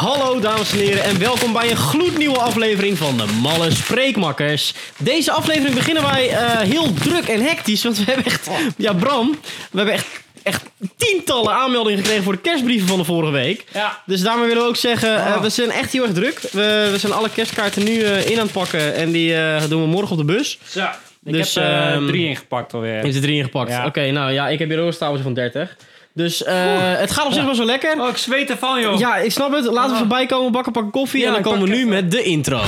[0.00, 4.74] Hallo dames en heren en welkom bij een gloednieuwe aflevering van de Malle Spreekmakkers.
[4.96, 9.38] Deze aflevering beginnen wij eh, heel druk en hectisch, want we hebben echt, ja Bram,
[9.70, 10.06] we hebben echt,
[10.42, 10.62] echt
[10.96, 13.64] tientallen aanmeldingen gekregen voor de kerstbrieven van de vorige week.
[13.72, 14.02] Ja.
[14.06, 16.40] Dus daarmee willen we ook zeggen, eh, we zijn echt heel erg druk.
[16.40, 19.34] We, we zijn alle kerstkaarten nu eh, in aan het pakken en die
[19.68, 20.58] doen we morgen op de bus.
[20.68, 20.86] Zo.
[21.24, 23.02] Ik Dus, heb eh, ehm, drie ingepakt alweer.
[23.02, 23.70] Heeft er drie ingepakt.
[23.70, 23.86] Ja.
[23.86, 25.76] Oké, nou ja, ik heb hier ook een stapeltje van 30.
[26.14, 26.54] Dus eh,
[26.96, 28.00] het gaat op zich wel zo lekker.
[28.00, 28.98] Oh, ik zweet ervan, joh.
[28.98, 29.64] Ja, ik snap het.
[29.64, 29.98] Laten we Ah.
[29.98, 31.20] voorbij komen, bakken, pakken koffie.
[31.20, 31.88] Ja, en dan komen we nu even.
[31.88, 32.60] met de intro.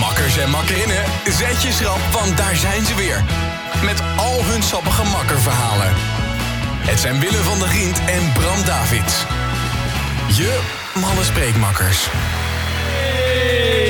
[0.00, 3.24] Makkers en makkerinnen, zet je schrap, want daar zijn ze weer.
[3.84, 5.92] Met al hun sappige makkerverhalen.
[6.90, 9.14] Het zijn Willem van der Rient en Bram Davids.
[10.36, 10.58] Je
[10.94, 12.06] malle spreekmakkers.
[12.10, 13.87] Hey!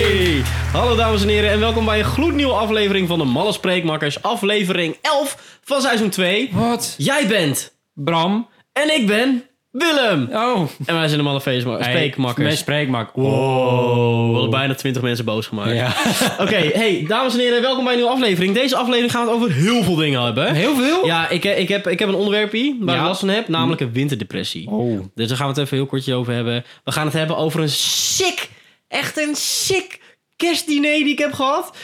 [0.72, 4.22] Hallo dames en heren en welkom bij een gloednieuwe aflevering van de Malle Spreekmakkers.
[4.22, 6.48] Aflevering 11 van seizoen 2.
[6.52, 6.94] Wat?
[6.98, 8.48] Jij bent Bram?
[8.72, 10.28] en ik ben Willem.
[10.32, 10.60] Oh.
[10.86, 12.44] En wij zijn de Malle Feestma- Spreekmakkers.
[12.46, 13.10] Mijn spreekmak.
[13.14, 15.72] Wow, we hadden bijna 20 mensen boos gemaakt.
[15.74, 15.86] Ja.
[16.44, 18.54] Oké, hey, dames en heren, welkom bij een nieuwe aflevering.
[18.54, 20.54] Deze aflevering gaat het over heel veel dingen hebben.
[20.54, 21.06] Heel veel?
[21.06, 23.00] Ja, ik, ik, heb, ik heb een onderwerpje waar Ja.
[23.00, 24.68] ik last van heb, namelijk een winterdepressie.
[24.70, 25.00] Oh.
[25.14, 26.64] Dus daar gaan we het even heel kortje over hebben.
[26.84, 28.48] We gaan het hebben over een sick,
[28.88, 30.00] echt een sick
[30.38, 31.76] kerstdiner die ik heb gehad.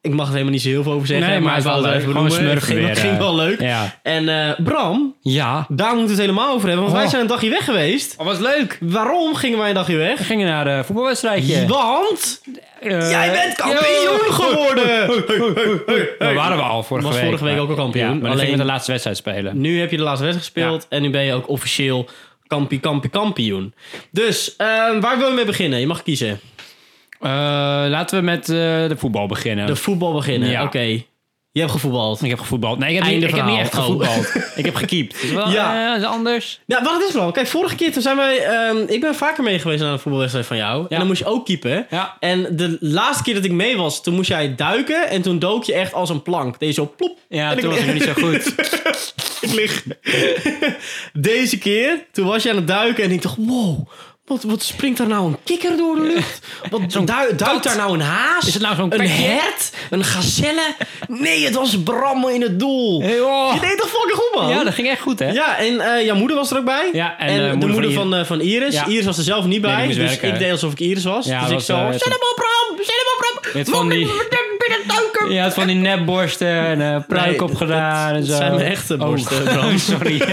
[0.00, 1.90] Ik mag er helemaal niet zo heel veel over zeggen, Nee, maar het wou wel
[1.90, 2.02] leuk.
[2.02, 2.28] Gewoon
[2.88, 3.46] dat ging wel eh.
[3.46, 3.60] leuk.
[3.60, 3.98] Ja.
[4.02, 5.66] En eh, Bram, Ja.
[5.68, 7.10] daar moeten we het helemaal over hebben, want wij Oh.
[7.10, 8.14] zijn een dagje weg geweest.
[8.18, 8.78] Oh, was leuk.
[8.80, 10.18] Waarom gingen wij een dagje weg?
[10.18, 11.66] We gingen naar een voetbalwedstrijdje.
[11.66, 12.42] Want
[12.80, 15.06] Eh, jij bent kampioen geworden!
[16.18, 17.24] Dat waren we al vorige Was week.
[17.24, 18.04] vorige week maar- ook al kampioen.
[18.04, 19.60] Ja, maar dan Alleen- gingen we de laatste wedstrijd spelen.
[19.60, 22.08] Nu heb je de laatste wedstrijd gespeeld en nu ben je ook officieel
[22.46, 23.74] kampie, kampie, kampioen.
[24.10, 25.80] Dus, ehm, waar wil je mee beginnen?
[25.80, 26.40] Je mag kiezen.
[27.24, 27.30] Eh,
[27.88, 28.54] laten we met eh,
[28.88, 29.66] de voetbal beginnen.
[29.66, 30.48] De voetbal beginnen.
[30.50, 30.62] Ja.
[30.64, 31.02] Oké.
[31.52, 32.22] Je hebt gevoetbald.
[32.22, 32.78] Ik heb gevoetbald.
[32.78, 33.74] Nee, ik heb, niet, ik heb niet echt.
[33.74, 33.80] Oh.
[33.80, 34.34] gevoetbald.
[34.60, 35.32] ik heb gekiept.
[35.32, 35.74] Wel, Ja.
[35.74, 35.96] ja.
[35.96, 36.60] is anders.
[36.66, 37.30] Ja, wat is wel?
[37.32, 38.38] Kijk, vorige keer toen zijn wij...
[38.38, 40.86] ehm, ik ben vaker mee geweest naar een voetbalwedstrijd van jou.
[40.88, 41.86] En dan moest je ook keepen.
[41.90, 42.16] Ja.
[42.20, 45.08] En de laatste keer dat ik mee was, toen moest jij duiken.
[45.08, 46.58] En toen dook je echt als een plank.
[46.58, 47.18] Deed je zo plop.
[47.28, 48.54] Ja, En toen ik- was ik niet zo goed.
[49.40, 49.84] ik lig.
[51.12, 53.88] Deze keer, toen was je aan het duiken en ik dacht, wow,
[54.26, 56.46] wat, wat springt daar nou een kikker door de lucht?
[56.70, 58.46] Wat duikt daar nou een haas?
[58.46, 59.72] Is het nou zo'n Een hert?
[59.90, 60.74] Een gazelle?
[61.08, 63.02] Nee, het was Bram in het doel.
[63.02, 63.54] Hey, oh.
[63.54, 64.48] Je deed toch fucking goed, man?
[64.50, 65.30] Ja, dat ging echt goed, hè?
[65.30, 66.90] Ja, en eh, jouw moeder was er ook bij.
[66.92, 68.74] Ja, en, en, eh, de moeder van van, eh, van Iris.
[68.74, 68.86] Ja.
[68.86, 69.86] Iris was er zelf niet bij.
[69.86, 70.28] dus werken.
[70.28, 71.26] ik deed alsof ik Iris was.
[71.26, 72.76] Ja, dus ik zo, zet hem op, Bram!
[72.84, 73.52] Zet hem op, Bram!
[73.60, 74.32] Met van die-!
[75.28, 76.48] Je had van die nepborsten
[76.80, 78.30] en pruik Nee, opgedaan dat- en zo.
[78.30, 79.78] dat zijn mijn echte borsten, Oh, Bram.
[79.78, 80.22] sorry.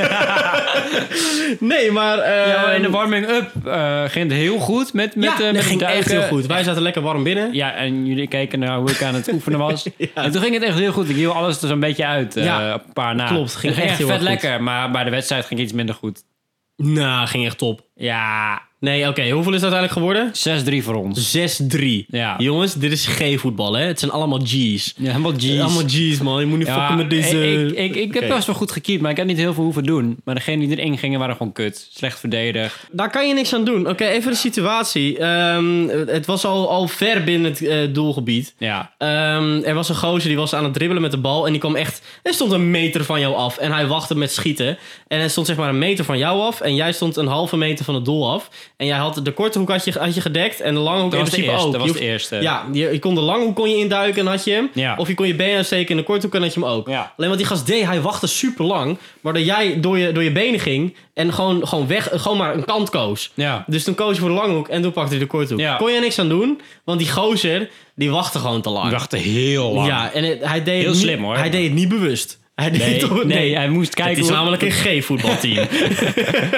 [1.59, 2.17] Nee, maar...
[2.47, 3.49] ja, maar in de warming-up
[4.03, 5.99] eh, ging het heel goed met, met, ja, met ging duiken.
[6.01, 6.45] echt heel goed.
[6.45, 7.53] Wij zaten lekker warm binnen.
[7.53, 9.85] Ja, en jullie keken naar hoe ik aan het oefenen was.
[10.13, 11.09] En toen ging het echt heel goed.
[11.09, 12.35] Ik hield alles er zo'n beetje uit.
[12.37, 13.27] eh, Ja, een paar na.
[13.27, 13.55] klopt.
[13.55, 14.25] Ging Het echt heel vet goed.
[14.27, 14.63] lekker.
[14.63, 16.23] Maar bij de wedstrijd ging het iets minder goed.
[16.75, 17.81] Nou, ging echt top.
[17.95, 19.29] Ja, Nee, oké.
[19.29, 20.81] Hoeveel is het uiteindelijk geworden?
[20.81, 21.37] 6-3 voor ons.
[21.77, 22.05] 6-3.
[22.07, 22.35] Ja.
[22.37, 23.85] Jongens, dit is geen voetbal, hè.
[23.85, 24.93] Het zijn allemaal G's.
[24.97, 25.59] Ja, helemaal G's.
[25.59, 26.39] Allemaal G's, man.
[26.39, 27.53] Je moet niet Ja, fucken met deze...
[27.65, 28.33] ik, ik, ik heb Oké.
[28.33, 30.17] best wel goed gekiept, maar ik heb niet heel veel hoeven doen.
[30.23, 31.87] Maar degenen die erin gingen waren gewoon kut.
[31.93, 32.87] Slecht verdedigd.
[32.91, 33.89] Daar kan je niks aan doen.
[33.89, 35.17] Oké, even de situatie.
[35.17, 38.53] Ehm, het was al, al ver binnen het eh, doelgebied.
[38.57, 38.93] Ja.
[38.97, 41.45] Ehm, er was een gozer die was aan het dribbelen met de bal.
[41.45, 42.01] En die kwam echt...
[42.23, 43.57] Hij stond een meter van jou af.
[43.57, 44.77] En hij wachtte met schieten.
[45.11, 46.61] En hij stond zeg maar een meter van jou af.
[46.61, 48.49] En jij stond een halve meter van het doel af.
[48.77, 50.61] En jij had de korte hoek had je, had je gedekt.
[50.61, 51.67] En de lange hoek Dat in was de principe eerste.
[51.67, 51.73] ook.
[51.73, 52.35] Dat was de eerste.
[52.41, 54.69] Ja, je, je kon de lange hoek kon je induiken en had je hem.
[54.73, 54.95] Ja.
[54.97, 56.87] Of je kon je benen uitsteken in de korte hoek en had je hem ook.
[56.87, 57.13] Ja.
[57.17, 58.97] Alleen wat die gast deed, hij wachtte super lang.
[59.21, 60.95] Waardoor jij door je, door je benen ging.
[61.13, 63.31] En gewoon, gewoon weg, gewoon maar een kant koos.
[63.33, 63.63] Ja.
[63.67, 65.77] Dus toen koos je voor de lange hoek en toen pakte hij de korte hoek.
[65.77, 68.85] Kon je niks aan doen, want die gozer, die wachtte gewoon te lang.
[68.85, 69.87] Ik dacht heel lang.
[69.87, 71.35] Ja, en het- hij deed Heel het niet, slim, hoor.
[71.37, 72.39] Hij deed het niet bewust.
[72.61, 75.53] Hij deed Nee, toch- nee, hij moest kijken Het is hoe- namelijk een G-voetbalteam.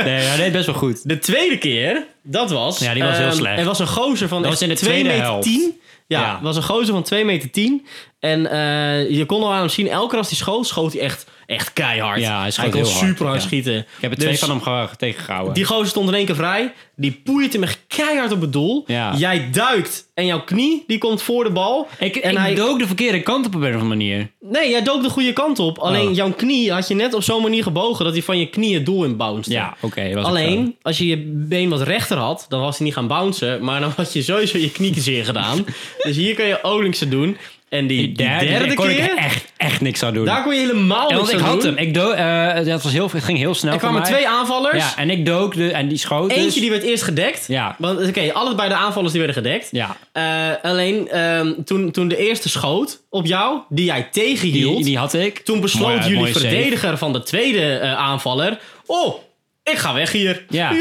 [0.06, 1.10] Nee, hij deed best wel goed.
[1.10, 2.80] de tweede keer, dat was...
[2.80, 3.60] Ja, die was heel ehm, slecht.
[3.60, 5.44] Er was een gozer van Dat echt was in de 2 tweede meter helft.
[5.48, 5.80] 10.
[6.08, 6.40] Ja, Ja.
[6.42, 7.86] was een gozer van 2 meter 10.
[8.20, 11.02] En eh, je kon al aan hem zien, elke keer als hij schoot, schoot hij
[11.02, 12.20] echt, echt keihard.
[12.20, 13.48] Ja, hij schoot kon super hard ja.
[13.48, 13.78] schieten.
[13.78, 15.54] Ik heb er twee Dus- van hem ge- tegengehouden.
[15.54, 16.74] Die gozer stond in één keer vrij.
[16.96, 18.84] Die poeit hem echt keihard op het doel.
[18.88, 19.14] Ja.
[19.18, 21.88] Jij duikt en jouw knie die komt voor de bal.
[22.00, 24.32] ik en ik hij, dook de verkeerde kant op op een of andere manier.
[24.40, 25.78] Nee, jij dook de goede kant op.
[25.78, 26.16] Alleen Oh.
[26.16, 28.86] jouw knie had je net op zo'n manier gebogen dat hij van je knie het
[28.86, 29.54] doel in bounced.
[29.54, 30.12] Ja, oké.
[30.22, 33.64] Alleen, als je je been wat rechter had, dan was hij niet gaan bouncen.
[33.64, 35.66] Maar dan had je sowieso je knieën zeer gedaan.
[36.04, 37.38] dus hier kan je Olingse doen.
[37.74, 40.26] En die, die derde, derde kon keer, ik echt, echt niks aan doen.
[40.26, 41.76] daar kon je helemaal niks want ik aan had doen.
[41.76, 41.88] hem.
[41.88, 44.12] Ik do eh, dat was heel, het ging heel snel Er voor kwamen mij.
[44.20, 44.78] twee aanvallers.
[44.78, 46.38] Ja, en ik dook de, en die schoot dus.
[46.38, 47.46] Eentje die werd eerst gedekt.
[47.48, 47.76] Ja.
[47.80, 49.68] Want oké, allebei de aanvallers die werden gedekt.
[49.72, 50.24] Ja, Eh,
[50.62, 54.76] alleen ehm, toen, toen de eerste schoot op jou, die jij tegenhield.
[54.76, 55.40] die, die had ik.
[55.40, 56.40] toen besloot Mooi- jullie save.
[56.40, 58.60] verdediger van de tweede eh, aanvaller.
[58.86, 59.16] Oh,
[59.64, 60.46] ik ga weg hier.
[60.50, 60.76] Ja, hij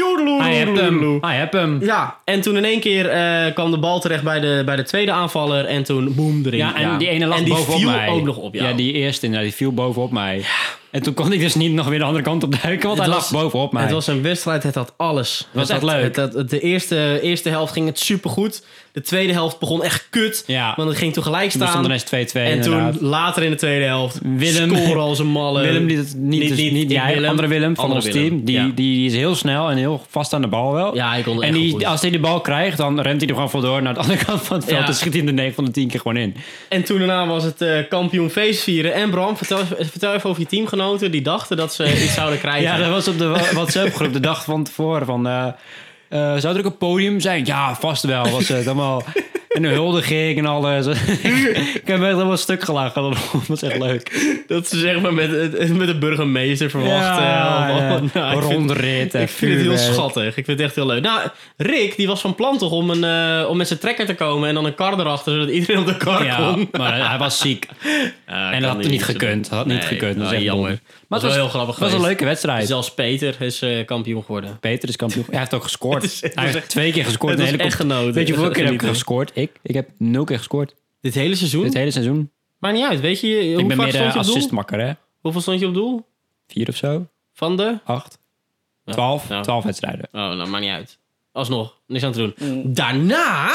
[0.55, 1.17] heb joedeloe, hem.
[1.21, 1.83] Hij heb hem.
[1.83, 4.83] Ja, en toen in één keer eh, kwam de bal terecht bij de, bij de
[4.83, 5.65] tweede aanvaller.
[5.65, 6.57] En toen boem erin.
[6.57, 8.09] Ja, en die ene lag en die bovenop viel mij.
[8.09, 8.67] ook nog op jou.
[8.67, 10.43] Ja, die eerste, nou, die viel bovenop mij.
[10.93, 13.07] En toen kon ik dus niet nog weer de andere kant op duiken, want Het
[13.07, 13.81] hij was- lag bovenop mij.
[13.81, 15.37] Het was een wedstrijd, het had alles.
[15.37, 16.15] Het was echt leuk.
[16.15, 18.63] Het, de eerste, eerste helft ging het supergoed.
[18.91, 20.43] De tweede helft begon echt kut.
[20.47, 20.73] Ja.
[20.75, 21.85] Want het ging toen gelijk Toen stond staan.
[21.85, 25.61] ineens 2-2 En toen later in de tweede helft Willem- scoren als een malle.
[25.61, 27.29] Willem liet het niet, dus niet, ik jij, Willem.
[27.29, 28.43] andere Willem van Andere ons Willem, team.
[28.45, 28.63] Die, ja.
[28.63, 30.95] die, die is heel snel en heel vast aan de bal wel.
[30.95, 31.85] Ja, ik kon en die, goed.
[31.85, 34.41] als hij de bal krijgt, dan rent hij er gewoon door naar de andere kant
[34.41, 34.87] van het veld.
[34.87, 36.35] En schiet hij er 9 van de 10 keer gewoon in.
[36.69, 38.93] En toen daarna was het eh, kampioen feestvieren.
[38.93, 42.61] En Bram, vertel, vertel even over je teamgenoten die dachten dat ze iets zouden krijgen.
[42.61, 45.05] Ja, dat was op de WhatsApp-groep de dag van tevoren.
[45.05, 45.47] Van, eh,
[46.09, 47.45] eh, zou er ook een podium zijn?
[47.45, 48.29] Ja, vast wel.
[48.29, 49.03] Was het allemaal...
[49.53, 50.85] En een huldiging en alles.
[51.81, 53.01] ik heb echt helemaal stuk gelachen.
[53.01, 53.17] Dat
[53.47, 54.11] was echt leuk.
[54.47, 55.31] Dat ze zeg maar met,
[55.77, 57.23] met de burgemeester verwachten.
[57.23, 57.79] Ja, Of-
[58.13, 58.19] ja.
[58.19, 60.25] nou, Rondrit Ik vind het heel schattig.
[60.25, 61.01] Ik vind het echt heel leuk.
[61.01, 61.21] Nou,
[61.57, 64.49] Rick, die was van plan toch om, een, eh, om met zijn trekker te komen
[64.49, 66.67] en dan een kar erachter, zodat iedereen op de kar Ja, kon.
[66.71, 67.67] maar hij was ziek.
[68.25, 69.49] en dat had niet gekund.
[69.49, 70.13] Dat had niet gekund.
[70.15, 70.69] Dat is nee, echt jammer.
[70.69, 70.79] dom.
[71.07, 72.67] Maar het was heel grappig Het was een leuke wedstrijd.
[72.67, 74.57] Zelfs Peter is eh, kampioen geworden.
[74.59, 75.25] Peter is kampioen.
[75.29, 76.03] Hij heeft ook gescoord.
[76.13, 77.31] Is- hij heeft twee keer gescoord.
[77.31, 78.13] het was hele echt genoten.
[78.13, 79.31] Weet je hoeveel keer heb ik gescoord?
[79.43, 79.59] Ik?
[79.61, 80.75] Ik heb nul keer gescoord.
[81.01, 81.63] Dit hele seizoen?
[81.63, 82.31] Dit hele seizoen.
[82.59, 82.99] Maakt niet uit.
[82.99, 84.35] Weet je, hoe ik ben vaak meer stond de je op doel?
[84.35, 84.91] assistmakker, hè?
[85.21, 86.05] Hoeveel stond je op doel?
[86.47, 87.07] Vier of zo?
[87.33, 87.77] Van de?
[87.83, 88.19] Acht?
[88.85, 89.29] Twaalf?
[89.29, 89.41] Ja.
[89.41, 90.07] Twaalf wedstrijden.
[90.11, 90.97] Oh, nou, maakt niet uit.
[91.31, 92.73] Alsnog, niks aan te doen.
[92.73, 93.49] Daarna,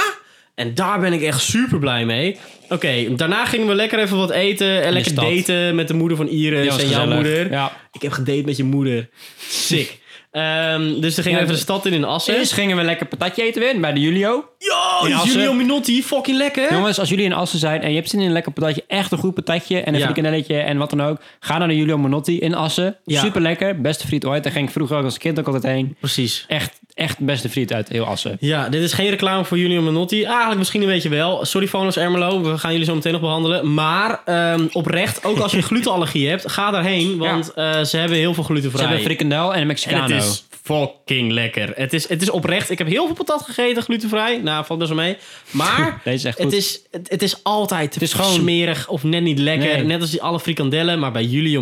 [0.54, 2.38] en daar ben ik echt super blij mee.
[2.68, 6.28] Oké, daarna gingen we lekker even wat eten en lekker daten met de moeder van
[6.28, 7.50] Iris en jouw moeder.
[7.50, 7.72] Ja.
[7.92, 9.08] Ik heb gedate met je moeder.
[9.38, 10.00] Sick.
[10.38, 12.34] Ehm, dus dan gingen Ja, we even de stad in in Assen.
[12.36, 14.48] Eerst gingen we lekker patatje eten weer bij de Julio.
[14.58, 15.24] Yo.
[15.24, 16.72] Julio Minotti, fucking lekker.
[16.72, 19.12] Jongens, als jullie in Assen zijn en je hebt zin in een lekker patatje, echt
[19.12, 20.04] een goed patatje en een Ja.
[20.04, 22.96] frikandelletje en wat dan ook, ga naar de Julio Manotti in Assen.
[23.04, 23.20] Ja.
[23.20, 24.42] Super lekker, beste friet ooit.
[24.42, 25.96] Daar ging ik vroeger ook als kind ook altijd heen.
[26.00, 26.44] Precies.
[26.48, 28.36] Echt, echt beste friet uit heel Assen.
[28.40, 30.24] Ja, dit is geen reclame voor Julio Manotti.
[30.24, 31.44] Eigenlijk misschien een beetje wel.
[31.44, 32.42] Sorry, Fonos Ermelo.
[32.42, 33.74] We gaan jullie zo meteen nog behandelen.
[33.74, 37.18] Maar ehm, oprecht, ook als je glutenallergie hebt, ga daarheen.
[37.18, 38.82] Want eh, ze hebben heel veel glutenvrij.
[38.82, 40.14] Ze hebben frikandel en een En Mexicano.
[40.14, 41.72] het is fucking lekker.
[41.74, 42.70] Het is, het is oprecht.
[42.70, 44.38] Ik heb heel veel patat gegeten, glutenvrij.
[44.42, 45.16] Nou, valt best wel mee.
[45.50, 49.38] Maar is echt het, is, het, het is altijd is gewoon- smerig of net niet
[49.38, 49.74] lekker.
[49.76, 49.84] Nee.
[49.84, 50.98] Net als die alle frikandellen.
[50.98, 51.60] Maar bij Julio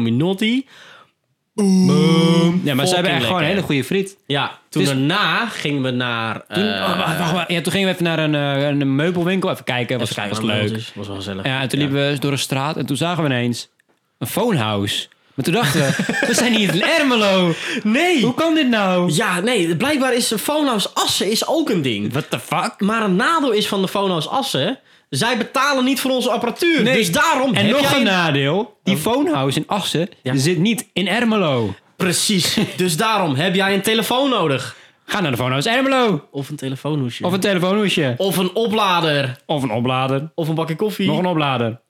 [1.57, 2.61] Minotti...
[2.65, 4.17] Ja, maar ze hebben echt gewoon een hele goede friet.
[4.27, 6.45] Ja, toen is- daarna gingen we naar...
[6.49, 7.51] Toen, eh, oh, wacht, wacht, wacht.
[7.51, 9.51] Ja, toen gingen we even naar een, eh, een meubelwinkel.
[9.51, 10.63] Even kijken, was, even kijken was de leuk.
[10.63, 10.93] meubeltjes.
[10.95, 11.45] Was wel gezellig.
[11.45, 13.69] Ja, en toen liepen we door een straat en toen zagen we ineens
[14.19, 15.09] een phonehouse.
[15.35, 15.95] Maar toen dachten we,
[16.27, 17.53] we zijn hier in Ermelo.
[17.83, 18.23] Nee!
[18.23, 19.13] Hoe kan dit nou?
[19.13, 22.13] Ja, nee, blijkbaar is Phonehouse Assen is ook een ding.
[22.13, 22.75] What the fuck?
[22.79, 24.79] Maar een nadeel is van de Phonehouse Assen...
[25.17, 26.83] zij betalen niet voor onze apparatuur.
[26.83, 26.97] Nee.
[26.97, 28.77] Dus daarom En heb nog jij een nadeel.
[28.83, 30.37] Die phonehouse in Assen Ja.
[30.37, 31.75] zit niet in Ermelo.
[31.97, 32.57] Precies.
[32.77, 34.77] dus daarom heb jij een telefoon nodig.
[35.05, 36.29] Ga naar de phonehouse Ermelo.
[36.31, 37.25] Of een telefoonhoesje.
[37.25, 38.15] Of een telefoonhoesje.
[38.17, 39.37] Of een oplader.
[39.47, 40.31] Of een oplader.
[40.35, 41.07] Of een bakje koffie.
[41.07, 41.81] Nog een oplader.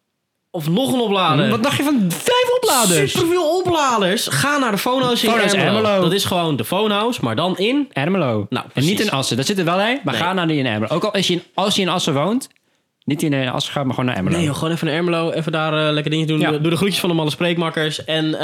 [0.50, 1.48] Of nog een oplader.
[1.48, 3.12] Wat dacht je van vijf opladers?
[3.12, 4.26] Superveel opladers.
[4.26, 5.58] Ga naar de Phonehouse in Ermelo.
[5.76, 6.00] Ermelo.
[6.02, 7.88] Dat is gewoon de Phonehouse, maar dan in...
[7.92, 8.46] Ermelo.
[8.50, 9.36] Nou, en niet in Assen.
[9.36, 10.22] Dat zit er wel in, maar Nee.
[10.22, 10.94] ga naar die in Ermelo.
[10.94, 12.48] Ook al als je in, als je in Assen woont,
[13.06, 14.36] niet in eh, Assen gaat, maar gewoon naar Ermelo.
[14.36, 15.30] Nee, joh, gewoon even naar Ermelo.
[15.30, 16.38] Even daar eh, lekker dingen doen.
[16.38, 16.50] Ja.
[16.50, 18.04] Doe de groetjes van de malle spreekmakkers.
[18.04, 18.40] En eh,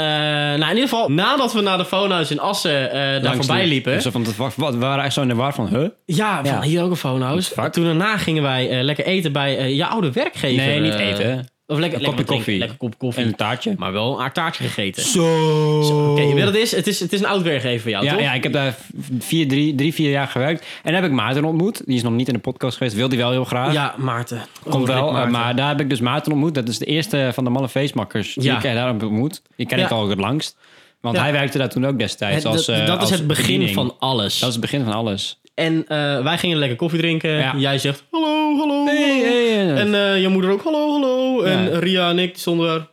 [0.59, 3.93] nou, in ieder geval, nadat we naar de Phonehouse in Assen daar Langs voorbij liepen...
[3.93, 5.87] Dus van, wat, wat, we waren echt zo in de war van, huh?
[6.05, 7.69] Ja, van hier ook een phonehouse.
[7.69, 10.65] Toen daarna gingen wij lekker eten bij je oude werkgever.
[10.65, 11.47] Nee, niet eten.
[11.67, 12.57] Of lekker, Een kopje koffie.
[12.57, 13.23] Lekker kop koffie.
[13.23, 13.73] En een taartje.
[13.77, 15.03] Maar wel een aard taartje gegeten.
[15.03, 16.11] Zo.
[16.11, 16.71] Oké, je weet wat het is?
[16.71, 18.21] Het is, het is een oud werkgever van jou, Ja, toch?
[18.21, 18.75] ja, ik heb daar
[19.19, 20.65] vier, drie, drie, vier jaar gewerkt.
[20.83, 21.81] En daar heb ik Maarten ontmoet.
[21.85, 22.95] Die is nog niet in de podcast geweest.
[22.95, 23.73] Wil die wel heel graag.
[23.73, 24.41] Ja, Maarten.
[24.69, 25.11] Komt Oh, wel.
[25.11, 25.31] Maarten.
[25.31, 26.55] maar daar heb ik dus Maarten ontmoet.
[26.55, 28.55] Dat is de eerste van de malle feestmakkers die Ja.
[28.55, 29.41] ik daar heb ontmoet.
[29.55, 30.57] Die ken ik al het langst.
[31.01, 31.21] Want Ja.
[31.21, 33.73] hij werkte daar toen ook destijds Het- als dat, eh, dat is het begin bediening.
[33.73, 34.39] van alles.
[34.39, 35.39] Dat is het begin van alles.
[35.53, 37.31] En eh, wij gingen lekker koffie drinken.
[37.31, 37.53] Ja.
[37.57, 38.85] Jij zegt hallo, hallo.
[38.85, 39.23] Hey, hallo.
[39.23, 39.75] hey, hey.
[39.75, 41.41] En eh je moeder ook hallo, hallo.
[41.41, 41.79] En.
[41.79, 42.91] Ria en ik stonden daar.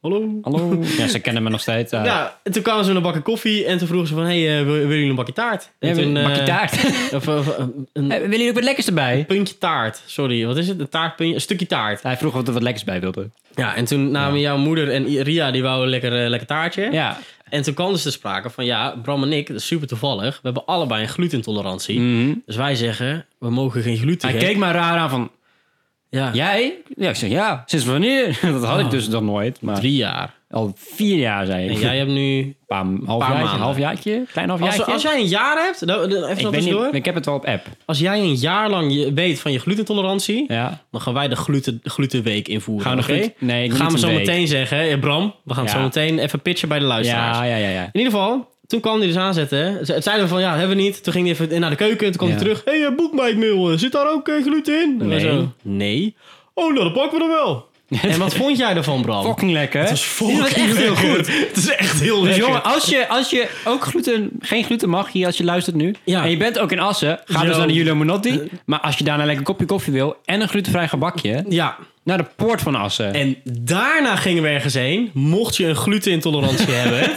[0.00, 0.38] Hallo.
[0.42, 0.78] Hallo.
[0.98, 1.92] Ja, ze kennen me nog steeds.
[1.92, 2.04] eh.
[2.04, 4.58] Ja, en toen kwamen ze met een bakje koffie en toen vroegen ze van, hey,
[4.58, 5.70] eh, wil- willen jullie een bakje taart?
[5.78, 6.74] En Ja, toen, een bakje eh, taart.
[7.16, 9.24] Of, of, eh, een Eh, Willen jullie ook wat lekkers erbij?
[9.26, 10.02] puntje taart.
[10.06, 10.80] Sorry, wat is het?
[10.80, 12.02] Een taartpuntje, een stukje taart.
[12.02, 13.28] Hij vroeg of er wat lekkers bij wilde.
[13.54, 16.88] Ja, en toen namen jouw moeder en Ria, die wouden lekker, eh, lekker taartje.
[16.92, 17.18] Ja.
[17.48, 20.34] En toen kwam dus de sprake van, ja, Bram en ik, dat is super toevallig.
[20.34, 22.00] We hebben allebei een glutentolerantie.
[22.00, 22.34] Mhm.
[22.46, 25.30] Dus wij zeggen, we mogen geen gluten Hij keek me raar aan van...
[26.10, 26.74] Ja, Jij?
[26.96, 27.62] Ja, ik zeg ja.
[27.66, 28.38] Sinds wanneer?
[28.52, 29.60] Dat had ik dus nog nooit.
[29.60, 30.34] Maar drie jaar.
[30.50, 31.70] al vier jaar, zei ik.
[31.74, 32.38] En jij hebt nu...
[32.38, 34.92] Een paar, half Paar jaartje, halfjaartje, klein Als, halfjaartje.
[34.92, 36.88] als jij een jaar hebt, dan- dan- even ik, door.
[36.94, 37.66] ik heb het wel op app.
[37.84, 40.80] Als jij een jaar lang je weet van je glutentolerantie, Ja.
[40.90, 42.86] dan gaan wij de gluten, glutenweek invoeren.
[42.86, 44.18] Gaan we nee, gaan we zo week.
[44.18, 44.78] meteen zeggen.
[44.88, 47.38] hè, Bram, we gaan het zo meteen even pitchen bij de luisteraars.
[47.38, 47.82] Ja, ja, ja, ja.
[47.92, 49.86] In ieder geval, toen kwam hij dus aanzetten.
[49.86, 51.02] Ze- Het zeiden we van, ja, hebben we niet.
[51.02, 52.06] Toen ging hij even naar de keuken.
[52.06, 52.62] Toen kwam hij terug.
[52.64, 54.96] Hé, hey, boekmeidmeel, zit daar ook eh, gluten in?
[55.08, 55.20] Nee.
[55.20, 56.14] zo, nee.
[56.54, 57.68] Oh, nou, dan pakken we er wel.
[58.12, 59.24] en wat vond jij ervan, Bram?
[59.24, 59.80] Fucking lekker.
[59.80, 61.26] Het is fucking echt heel goed.
[61.48, 62.46] Het is echt heel Dus lekker.
[62.46, 65.94] jongen, als je, als je ook gluten, geen gluten mag hier als je luistert nu.
[66.04, 66.22] Ja.
[66.24, 68.40] En je bent ook in Assen, ga dus naar de Julio Menotti.
[68.66, 72.18] Maar als je daarna lekker een kopje koffie wil en een glutenvrij gebakje, Ja, naar
[72.18, 73.14] de poort van Assen.
[73.14, 75.10] En daarna gingen we ergens heen.
[75.14, 77.12] Mocht je een glutenintolerantie hebben.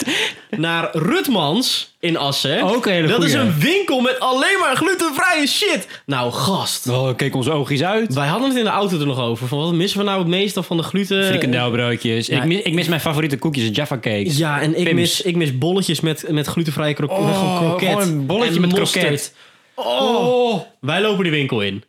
[0.58, 2.62] Naar Rutmans in Assen.
[2.64, 5.88] Ook een hele Dat is een winkel met alleen maar glutenvrije shit.
[6.06, 6.88] Nou, gast.
[6.90, 8.14] Oh, keek onze oogjes uit.
[8.14, 9.48] Wij hadden het in de auto er nog over.
[9.48, 11.26] Van wat missen we nou het meeste van de gluten?
[11.26, 12.28] Frikandelbroodjes.
[12.28, 12.38] Ja.
[12.38, 14.38] Ik, mis, ik mis mijn favoriete koekjes, Jaffa cakes.
[14.38, 14.94] Ja, en ik Pims.
[15.00, 17.88] mis, ik mis bolletjes met, met glutenvrije kro Oh, gewoon kroket.
[17.90, 19.04] gewoon een bolletje En met mosterd.
[19.04, 19.34] kroket.
[19.76, 20.62] Oh.
[20.80, 21.84] Wij lopen die winkel in.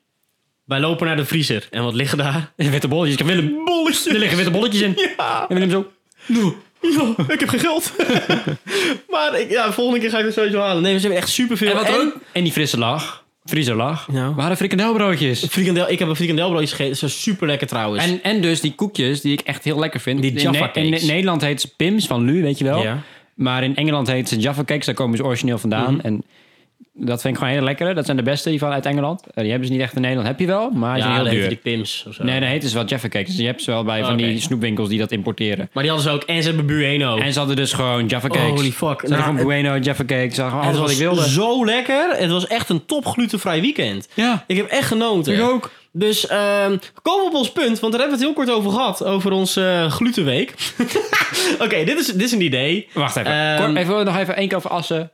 [0.65, 1.69] Wij lopen naar de vriezer.
[1.71, 2.53] En wat liggen daar?
[2.57, 3.21] Witte bolletjes.
[3.21, 3.65] Ik heb Willem.
[3.65, 4.07] Bolletjes.
[4.07, 4.95] Er liggen witte bolletjes in.
[5.17, 5.47] Ja.
[5.49, 5.87] En Willem zo.
[6.81, 7.93] Ja, ik heb geen geld.
[9.11, 10.83] maar ik, ja, volgende keer ga ik het sowieso halen.
[10.83, 11.71] Nee, we hebben echt superveel.
[11.71, 12.17] En wat ook?
[12.33, 13.25] En die frisse lag.
[13.45, 14.09] Vriezer lag.
[14.09, 14.35] Nou.
[14.35, 15.45] Waren frikandelbroodjes.
[15.51, 16.97] Frikandel, ik heb een frikandelbroodje gegeten.
[16.97, 18.05] Ze super lekker trouwens.
[18.05, 20.23] En, en dus die koekjes die ik echt heel lekker vind.
[20.23, 21.07] Die In Jaffa Ne- in, cakes.
[21.07, 22.83] Nederland heet ze Pims van Lu, weet je wel.
[22.83, 23.03] Ja.
[23.35, 24.87] Maar in Engeland heet ze Jaffa cakes.
[24.87, 25.95] Daar komen ze origineel vandaan.
[25.95, 26.07] Mhm.
[26.07, 26.25] En
[26.97, 27.95] dat vind ik gewoon heel lekkere.
[27.95, 29.21] Dat zijn de beste die van uit Engeland.
[29.27, 30.29] Eh, die hebben ze niet echt in Nederland.
[30.29, 31.49] Heb je wel, maar die ja, heel duur.
[31.49, 32.25] die Pims of zo.
[32.25, 33.29] Nee, dan heten ze wel Jaffa cakes.
[33.31, 34.23] Dus je hebt ze wel bij van Oké.
[34.23, 35.71] die snoepwinkels die dat importeren.
[35.73, 36.23] Maar die hadden ze ook.
[36.29, 37.17] En ze hebben Bueno.
[37.19, 38.51] En ze hadden dus gewoon Jaffa cakes.
[38.51, 38.81] Holy fuck.
[38.81, 40.35] Ze hadden Nou, gewoon het- Bueno, Jaffa cakes.
[40.35, 41.29] Ze hadden gewoon alles wat ik wilde.
[41.29, 42.11] zo lekker.
[42.17, 44.09] Het was echt een top glutenvrij weekend.
[44.15, 45.35] Ja, Ik heb echt genoten.
[45.35, 45.71] ik ook.
[45.97, 46.27] Dus
[47.03, 49.05] komen we op ons punt, want daar hebben we het heel kort over gehad.
[49.05, 50.55] Over onze eh, glutenweek.
[51.65, 52.89] Oké, dit, is, dit is een idee.
[52.95, 53.33] Wacht even.
[53.33, 55.11] Ehm, Kort, even nog even één keer over Assen.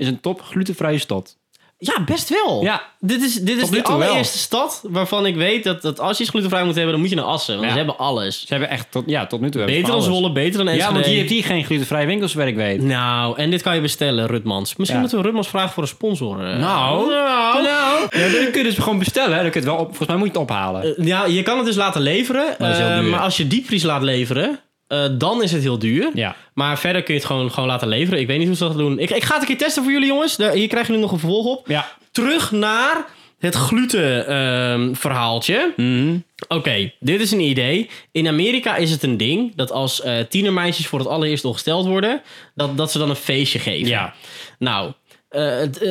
[0.00, 1.38] Is een top glutenvrije stad.
[1.82, 2.62] Ja, best wel.
[2.62, 2.82] Ja.
[2.98, 4.06] Dit is, dit is Tot nu de toe wel.
[4.06, 7.10] allereerste stad waarvan ik weet dat, dat als je iets glutenvrij moet hebben, dan moet
[7.10, 7.54] je naar Assen.
[7.54, 7.70] Want Ja.
[7.72, 8.40] ze hebben alles.
[8.40, 9.60] Ze hebben echt tot, ja, tot nu toe.
[9.60, 10.16] hebben ze Beter dan alles.
[10.18, 10.86] Zwolle, beter dan Enschede.
[10.88, 12.82] Ja, want hier heeft hier geen glutenvrije winkels, zover ik weet.
[12.82, 14.76] Nou, en dit kan je bestellen, Rutmans.
[14.76, 15.00] Misschien Ja.
[15.00, 16.44] moeten we Rutmans vragen voor een sponsor.
[16.44, 16.58] eh.
[16.58, 17.10] Nou.
[17.10, 17.62] nou.
[17.62, 19.36] Ja, dan kun je dus gewoon bestellen.
[19.36, 19.42] hè.
[19.42, 20.96] Dan kun je het wel op, volgens mij moet je het ophalen.
[20.96, 22.44] Eh, Ja, je kan het dus laten leveren.
[22.58, 23.10] Maar dat is heel eh, duur.
[23.10, 24.58] maar als je diepvries laat leveren,
[24.90, 26.10] eh, dan is het heel duur.
[26.14, 26.36] ja.
[26.54, 28.20] Maar verder kun je het gewoon, gewoon laten leveren.
[28.20, 28.98] Ik weet niet hoe ze dat doen.
[28.98, 30.36] Ik, ik ga het een keer testen voor jullie, jongens.
[30.36, 31.68] Daar- hier krijgen jullie nog een vervolg op.
[31.68, 31.86] Ja.
[32.10, 33.04] Terug naar
[33.38, 35.72] het gluten ehm, verhaaltje.
[35.76, 36.16] Mhm.
[36.48, 37.88] Oké, dit is een idee.
[38.12, 42.22] In Amerika is het een ding dat als eh tienermeisjes voor het allereerst ongesteld worden,
[42.54, 43.88] dat, dat ze dan een feestje geven.
[43.88, 44.14] Ja.
[44.58, 44.92] Nou,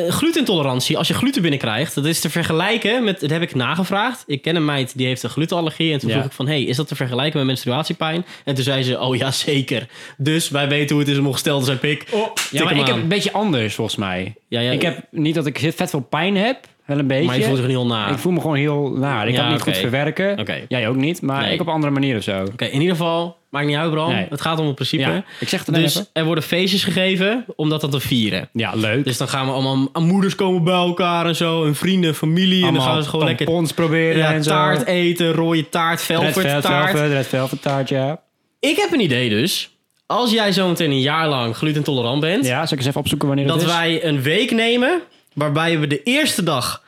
[0.09, 4.23] glutenintolerantie, als je gluten binnenkrijgt, dat is te vergelijken met, dat heb ik nagevraagd.
[4.27, 6.15] Ik ken een meid die heeft een glutenallergie en toen Ja.
[6.15, 8.25] vroeg ik van, hey, is dat te vergelijken met menstruatiepijn?
[8.45, 9.87] En toen zei ze, oh ja, zeker.
[10.17, 12.05] Dus wij weten hoe het is om ongesteld te zijn, pik.
[12.11, 14.35] Ja, Tik maar ik heb een beetje anders volgens mij.
[14.47, 16.57] Ja, ja, ik heb niet dat ik vet veel pijn heb.
[16.85, 17.25] Wel een beetje.
[17.25, 18.11] Maar je voelt zich heel naar.
[18.11, 19.27] Ik voel me gewoon heel naar.
[19.27, 20.45] Ik Ja, kan het niet goed verwerken.
[20.67, 21.53] Jij ook niet, maar Nee.
[21.53, 22.43] ik op andere manier of zo.
[22.43, 24.11] Oké, in ieder geval, maakt niet uit, Bram.
[24.11, 24.25] Nee.
[24.29, 25.03] Het gaat om het principe.
[25.03, 26.07] Ja, ik zeg het Dus even.
[26.13, 28.49] er worden feestjes gegeven om dat te vieren.
[28.53, 29.03] Ja, leuk.
[29.03, 31.65] Dus dan gaan we allemaal aan moeders komen bij elkaar en zo.
[31.65, 32.65] En vrienden, familie.
[32.65, 34.49] en dan gaan ze gewoon lekker tampons proberen ja, en zo.
[34.49, 35.31] taart eten.
[35.31, 36.91] Rode taart, Red velvet velvet, taart.
[36.91, 38.21] velvet, red velvet taart, ja.
[38.59, 39.69] Ik heb een idee dus.
[40.05, 42.45] Als jij zo meteen een jaar lang glutenintolerant bent.
[42.45, 43.73] Ja, zal ik eens even opzoeken wanneer dat dat is?
[43.75, 45.01] wij een week nemen.
[45.33, 46.83] Waarbij we de eerste dag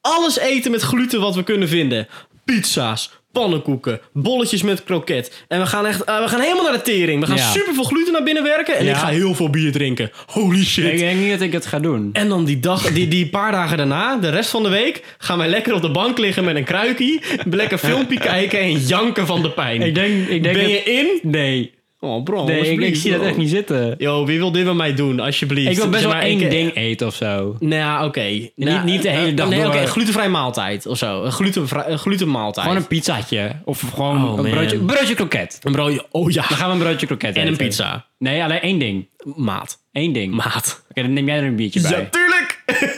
[0.00, 2.08] alles eten met gluten wat we kunnen vinden.
[2.44, 5.44] Pizza's, pannenkoeken, bolletjes met kroket.
[5.48, 7.20] En we gaan echt, eh, we gaan helemaal naar de tering.
[7.20, 7.50] We gaan Ja.
[7.50, 8.76] super veel gluten naar binnen werken.
[8.76, 8.90] En Ja.
[8.90, 10.10] ik ga heel veel bier drinken.
[10.26, 10.92] Holy shit.
[10.92, 12.10] Ik denk niet dat ik het ga doen.
[12.12, 15.38] En dan die, dag, die, die paar dagen daarna, de rest van de week, gaan
[15.38, 17.20] wij lekker op de bank liggen met een kruikie.
[17.50, 19.82] Lekker filmpje kijken en janken van de pijn.
[19.82, 21.18] Ik denk, ik denk ben je in?
[21.22, 23.94] Nee, Oh bro, nee ik, zie dat echt niet zitten.
[23.98, 25.70] Yo, wie wil dit met mij doen, alsjeblieft?
[25.70, 27.56] Ik wil best Zeg wel maar, één ik- ding eten of zo.
[27.60, 28.48] Nou, ja, oké.
[28.54, 29.68] Nou, niet de hele eh, dag Nee, door.
[29.68, 31.22] oké, een glutenvrij maaltijd of zo.
[31.24, 32.66] Een, glutenvrij, een glutenmaaltijd.
[32.66, 33.50] Gewoon een pizzaatje.
[33.64, 35.58] Of gewoon Oh, een broodje, broodje kroket.
[35.62, 36.06] Een broodje.
[36.10, 36.44] Oh ja.
[36.48, 37.66] Dan gaan we een broodje kroket En een eten.
[37.66, 38.06] pizza.
[38.18, 39.08] Nee, alleen één ding.
[39.36, 39.78] Maat.
[39.92, 40.34] Eén ding.
[40.34, 40.84] Oké, Maat.
[40.94, 42.08] dan neem jij er een biertje bij.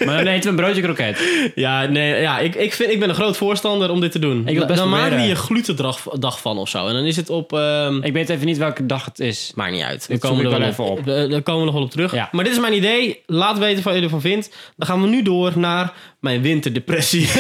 [0.05, 1.51] Maar dan eten we een broodje kroket.
[1.55, 4.45] Ja, nee, ja ik, ik, vind, ik ben een groot voorstander om dit te doen.
[4.45, 6.87] wil het best dan maken we hier glutendag dag van of zo.
[6.87, 7.53] En dan is het op...
[7.53, 9.53] ehm, Ik weet even niet welke dag het is.
[9.55, 10.09] Maakt niet uit.
[10.09, 10.99] Daar komen, we ik wel op.
[10.99, 12.15] even Eh, Daar komen we nog wel op terug.
[12.15, 12.29] Ja.
[12.33, 13.23] Maar dit is mijn idee.
[13.27, 14.57] Laat weten wat je ervan vindt.
[14.77, 17.29] Dan gaan we nu door naar mijn winterdepressie.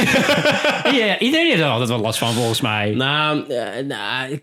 [0.92, 2.90] Ja, iedereen heeft er altijd wel last van, volgens mij.
[2.90, 4.38] nou, eh, nou,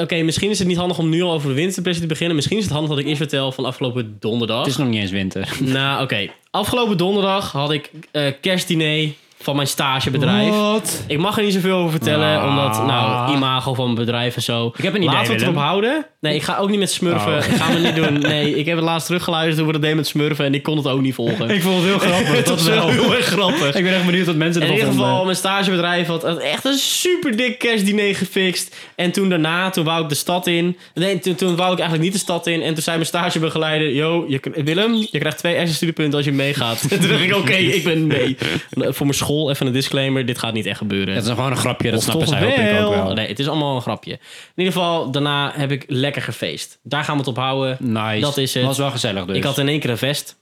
[0.00, 0.22] oké.
[0.22, 2.36] Misschien is het niet handig om nu al over de winterdepressie te beginnen.
[2.36, 4.58] Misschien is het handig dat ik eerst vertel van afgelopen donderdag.
[4.58, 5.48] Het is nog niet eens winter.
[5.60, 6.28] Nou, oké.
[6.50, 9.08] Afgelopen donderdag had ik eh kerstdiner
[9.38, 10.50] van mijn stagebedrijf.
[10.50, 11.04] Wat?
[11.06, 12.46] Ik mag er niet zoveel over vertellen, Ah.
[12.48, 14.66] omdat, nou, imago van mijn bedrijf en zo.
[14.76, 16.06] Ik heb een idee, Laten we het erop houden.
[16.22, 17.38] Nee, ik ga ook niet met smurfen.
[17.38, 17.46] Oh.
[17.46, 18.18] Ik ga we niet doen.
[18.18, 20.76] Nee, ik heb het laatst teruggeluisterd hoe we dat deden met smurfen en ik kon
[20.76, 21.50] het ook niet volgen.
[21.50, 22.36] Ik vond het heel grappig.
[22.36, 23.74] het was wel heel erg grappig.
[23.74, 26.78] Ik ben echt benieuwd wat mensen In ervan ieder geval, mijn stagebedrijf had echt een
[26.78, 28.76] super dik kerstdiner gefixt.
[28.94, 30.76] En toen daarna, toen wou ik de stad in.
[30.94, 32.62] Nee, toen, toen wou ik eigenlijk niet de stad in.
[32.62, 36.32] En toen zei mijn stagebegeleider: Yo, je, Willem, je krijgt twee extra studiepunten als je
[36.32, 36.82] meegaat.
[36.90, 38.36] En toen dacht ik: Oké, ik ben mee.
[38.70, 41.14] Voor mijn school, even een disclaimer: dit gaat niet echt gebeuren.
[41.14, 43.12] Het is gewoon een grapje, dat snappen zij ook wel.
[43.12, 44.12] Nee, het is allemaal een grapje.
[44.12, 44.18] In
[44.54, 46.78] ieder geval, daarna heb ik lekker gefeest.
[46.82, 47.76] Daar gaan we het op houden.
[47.80, 48.20] Nice.
[48.20, 48.64] Dat is het.
[48.64, 49.36] Was wel gezellig dus.
[49.36, 50.36] Ik had in één keer een vest.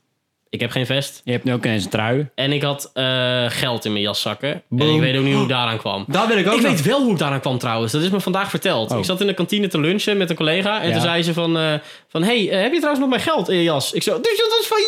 [0.51, 1.21] Ik heb geen vest.
[1.25, 2.29] Je hebt nu ook ineens een trui.
[2.35, 4.63] En ik had eh, geld in mijn jaszakken.
[4.79, 6.05] En ik weet ook niet hoe ik daaraan kwam.
[6.09, 7.93] Daar wil ik ook Ik nog- weet wel hoe ik daaraan kwam trouwens.
[7.93, 8.91] Dat is me vandaag verteld.
[8.91, 8.99] Oh.
[8.99, 10.81] Ik zat in de kantine te lunchen met een collega.
[10.81, 10.93] En Ja.
[10.93, 11.59] toen zei ze van...
[11.59, 11.75] eh,
[12.09, 13.93] van hey, eh, heb je trouwens nog mijn geld in je jas?
[13.93, 14.21] Ik zo...
[14.21, 14.79] Dus dat is van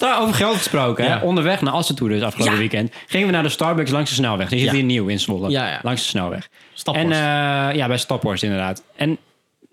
[0.00, 0.20] jou!
[0.22, 1.18] Over geld gesproken, Ja.
[1.18, 1.24] hè?
[1.24, 2.58] onderweg naar Assen toe dus afgelopen Ja.
[2.60, 2.92] weekend...
[3.06, 4.48] gingen we naar de Starbucks langs de snelweg.
[4.48, 5.78] Die zit hier nieuw in Zwolle.
[5.82, 6.48] Langs de snelweg.
[6.74, 7.06] Staphorst.
[7.10, 8.82] En ja, bij Staphorst inderdaad.
[8.96, 9.18] En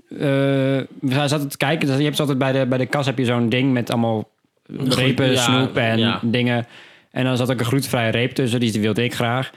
[0.10, 1.88] we zaten te kijken.
[1.88, 4.30] dus Je hebt altijd bij de, bij de kas heb je zo'n ding met allemaal
[4.78, 6.20] repen, ja, snoep en ja.
[6.24, 6.68] dingen.
[7.12, 8.60] En dan zat ook een glutenvrije reep tussen.
[8.60, 9.52] Die wilde ik graag.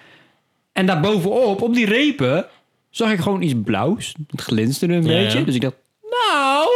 [0.72, 2.46] En daarbovenop, op die repen,
[2.90, 4.14] zag ik gewoon iets blauws.
[4.30, 5.44] Het glinsterde een Ja, beetje.
[5.44, 6.66] Dus ik dacht, nou...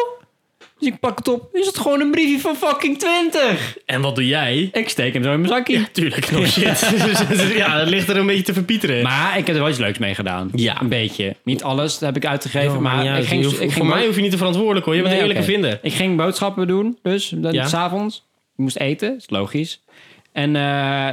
[0.79, 1.49] Dus ik pak het op.
[1.53, 3.77] Is het gewoon een briefje van fucking 20?
[3.87, 4.69] En wat doe jij?
[4.73, 5.91] Ik steek hem zo in mijn zakje.
[5.93, 6.93] Tuurlijk, no shit.
[7.57, 9.03] ja, dat ligt er een beetje te verpieteren.
[9.03, 10.51] Maar ik heb er wel iets leuks mee gedaan.
[10.55, 10.81] Ja.
[10.81, 11.37] Een beetje.
[11.45, 14.15] Niet alles heb ik uitgegeven, Ja, maar ik ging, hoeft- ik ging voor mij hoef
[14.17, 14.95] je niet te verantwoordelijk hoor.
[14.95, 15.79] Je bent Nee, een eerlijke vinder.
[15.83, 17.67] Ik ging boodschappen doen, dus dan Ja.
[17.67, 18.17] s'avonds.
[18.53, 19.83] Ik moest eten, is logisch.
[20.33, 21.09] En eh,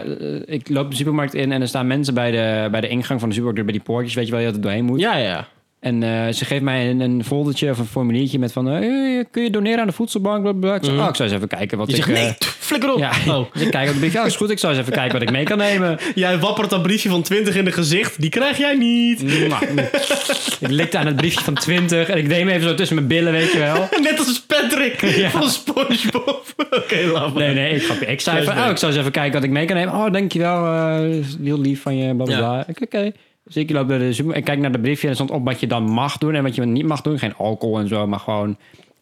[0.45, 3.29] ik loop de supermarkt in en er staan mensen bij de, bij de ingang van
[3.29, 4.99] de supermarkt, bij die poortjes, weet je wel, je dat er doorheen moet.
[4.99, 5.47] Ja, ja.
[5.83, 9.43] En eh, ze geeft mij een, een foldertje of een formuliertje met van, eh, kun
[9.43, 10.41] je doneren aan de voedselbank?
[10.41, 10.75] Blablabla.
[10.75, 11.95] Ik zeg, oh, ik zou eens even kijken wat Mhm.
[11.95, 12.07] Je ik...
[12.07, 12.99] zegt eh, nee, flikker op.
[12.99, 13.45] ja, Oh.
[13.65, 14.13] ik kijk op de brief.
[14.13, 14.49] Ja, is goed.
[14.49, 15.97] Ik zou eens even kijken wat ik mee kan nemen.
[16.15, 18.21] Jij wappert dat briefje van 20 in de gezicht.
[18.21, 19.23] Die krijg jij niet.
[19.49, 19.65] Nou,
[20.59, 23.07] ik likte aan het briefje van 20 en ik deed hem even zo tussen mijn
[23.07, 23.87] billen, weet je wel.
[24.01, 25.29] Net als Patrick Ja.
[25.29, 26.43] van SpongeBob.
[26.69, 27.43] Oké, laat maar.
[27.43, 29.65] Nee, nee, ik, ik zei van, oh, ik zou eens even kijken wat ik mee
[29.65, 29.93] kan nemen.
[29.93, 30.65] Oh, dankjewel.
[30.65, 32.65] eh heel lief van je, bla bla Ja.
[32.81, 33.11] Oké.
[33.43, 34.23] Dus ik loop naar de.
[34.33, 36.43] Ik kijk naar de briefje en er stond op wat je dan mag doen en
[36.43, 37.19] wat je niet mag doen.
[37.19, 38.57] Geen alcohol en zo, maar gewoon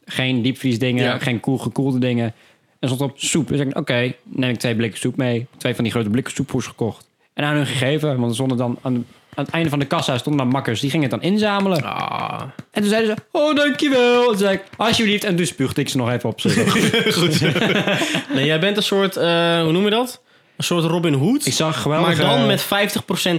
[0.06, 1.20] geen diepvriesdingen, Ja.
[1.20, 2.34] geen koel, gekoelde dingen.
[2.80, 3.48] En stond op soep.
[3.48, 5.48] Dus ik oké, neem ik twee blikken soep mee.
[5.58, 7.08] Twee van die grote blikken soepvoers gekocht.
[7.34, 10.18] En aan hun gegeven, want er stonden dan aan, aan het einde van de kassa
[10.18, 10.80] stonden dan makkers.
[10.80, 11.84] Die gingen het dan inzamelen.
[11.84, 12.42] Ah.
[12.72, 14.22] En toen zeiden ze, oh, dankjewel.
[14.22, 15.24] En toen zei ik, alsjeblieft.
[15.24, 16.40] En toen spuugde ik ze nog even op.
[17.20, 17.42] Goed.
[18.36, 20.22] nee, jij bent een soort, eh, hoe noem je dat?
[20.58, 21.46] Een soort Robin Hood.
[21.46, 22.18] Ik zag geweldig...
[22.18, 22.66] maar dan met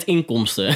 [0.03, 0.64] 50% inkomsten.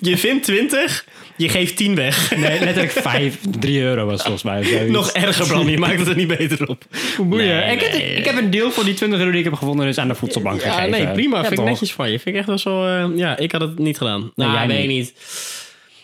[0.00, 1.04] je vindt 20,
[1.36, 2.36] je geeft 10 weg.
[2.36, 4.62] Nee, letterlijk 5, 3 euro was volgens mij.
[4.64, 4.90] zoiets.
[4.92, 5.68] Nog erger, Bram.
[5.68, 6.84] Je maakt het er niet beter op.
[7.18, 7.46] boeien.
[7.46, 8.14] Nee, ik, heb, nee.
[8.14, 10.14] ik heb een deel van die 20 euro die ik heb gevonden dus aan de
[10.14, 10.90] voedselbank Ja, gegeven.
[10.90, 11.34] nee, prima.
[11.36, 11.68] Ja, vind ik toch?
[11.68, 12.18] netjes van je.
[12.18, 12.84] Vind ik echt wel zo...
[12.86, 14.32] eh, ja, ik had het niet gedaan.
[14.34, 15.12] Nou, jij weet niet.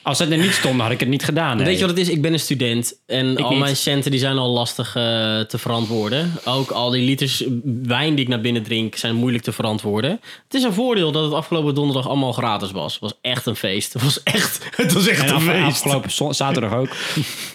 [0.06, 1.56] Als het er niet stond, had ik het niet gedaan.
[1.56, 1.66] nee.
[1.66, 2.08] Weet je wat het is?
[2.08, 2.94] Ik ben een student.
[3.06, 3.58] En al niet.
[3.58, 5.02] mijn centen die zijn al lastig eh,
[5.40, 6.32] te verantwoorden.
[6.44, 7.44] Ook al die liters
[7.82, 10.10] wijn die ik naar binnen drink zijn moeilijk te verantwoorden.
[10.44, 12.92] Het is een voordeel dat het afgelopen donderdag allemaal gratis was.
[12.92, 13.92] Het was echt een feest.
[13.92, 15.64] Het was echt, het was echt En een af- feest.
[15.66, 16.88] afgelopen zaterdag ook.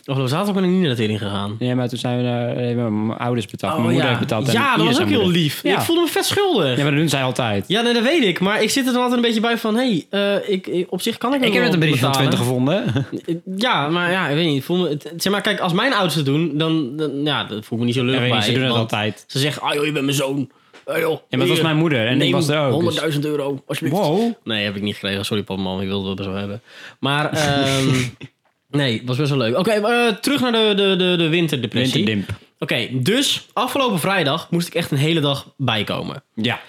[0.05, 1.55] Afgelopen zaterdag ben ik niet naar de tering gegaan.
[1.59, 3.71] Ja, maar toen zijn we naar hebben mijn ouders betaald.
[3.73, 4.07] mijn moeder ja.
[4.07, 4.51] heeft betaald.
[4.51, 5.59] ja, dat was ook heel lief.
[5.63, 5.77] Ja.
[5.77, 6.77] Ik voelde me vet schuldig.
[6.77, 7.65] Ja, maar dat doen zij altijd.
[7.67, 8.39] Ja, nee, dat weet ik.
[8.39, 9.75] Maar ik zit er dan altijd een beetje bij van...
[9.75, 12.29] Hé, hey, eh, ik, op zich kan ik Ik heb net een briefje van betalen.
[12.29, 13.05] 20 gevonden.
[13.57, 14.57] Ja, maar ja, ik weet niet.
[14.57, 17.43] Ik Voel me, het- zeg maar, kijk, als mijn ouders het doen, dan, dan ja,
[17.43, 18.41] dat voel ik me niet zo lullig bij.
[18.41, 19.23] ze doen het altijd.
[19.27, 20.51] Ze zeggen, ah joh, je bent mijn zoon.
[20.85, 22.83] Ah, joh, Ja, maar dat was mijn moeder en ik was er ook.
[22.83, 23.97] dus- 100.000 euro, alsjeblieft.
[24.01, 24.31] Wow.
[24.43, 25.25] Nee, heb ik niet gekregen.
[25.25, 25.81] Sorry, papa, man.
[25.81, 26.61] Ik wilde het wel wel hebben.
[26.99, 27.87] Maar, ehm,
[28.69, 29.57] nee, het was best wel leuk.
[29.57, 32.05] Oké, eh, terug naar de, de, de, de winterdepressie.
[32.05, 32.39] Winterdimp.
[32.59, 36.23] Oké, dus afgelopen vrijdag moest ik echt een hele dag bijkomen.
[36.35, 36.59] Ja,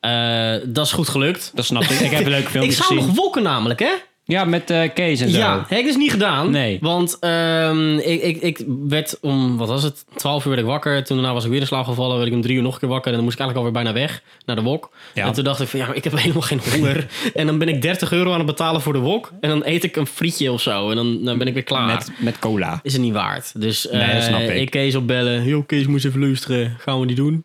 [0.00, 1.52] Eh, dat is goed gelukt.
[1.54, 1.90] dat snap ik.
[1.90, 3.06] Ik heb een leuke Ik filmpjes zou gezien.
[3.06, 3.92] nog wolken namelijk, hè?
[4.30, 5.38] Ja, met eh, Kees en zo.
[5.38, 6.50] Ja, heb ik dus niet gedaan.
[6.50, 6.78] Nee.
[6.80, 11.04] Want ehm, ik, ik, ik werd om, wat was het, 12 uur werd ik wakker.
[11.04, 12.16] Toen daarna was ik weer in slaap gevallen.
[12.16, 13.08] werd ik om drie uur nog een keer wakker.
[13.10, 14.90] En dan moest ik eigenlijk alweer bijna weg naar de wok.
[15.14, 15.26] Ja.
[15.26, 17.06] En toen dacht ik van, ja, maar ik heb helemaal geen honger.
[17.34, 19.32] en dan ben ik 30 euro aan het betalen voor de wok.
[19.40, 20.90] En dan eet ik een frietje of zo.
[20.90, 21.86] En dan, dan ben ik weer klaar.
[21.86, 22.80] Met, met cola.
[22.82, 23.60] Is het niet waard.
[23.60, 24.54] Dus Nee, dat eh, snap ik.
[24.60, 25.44] ik Kees opbellen.
[25.44, 26.76] Yo, Kees, moest even luisteren.
[26.78, 27.44] Gaan we niet doen.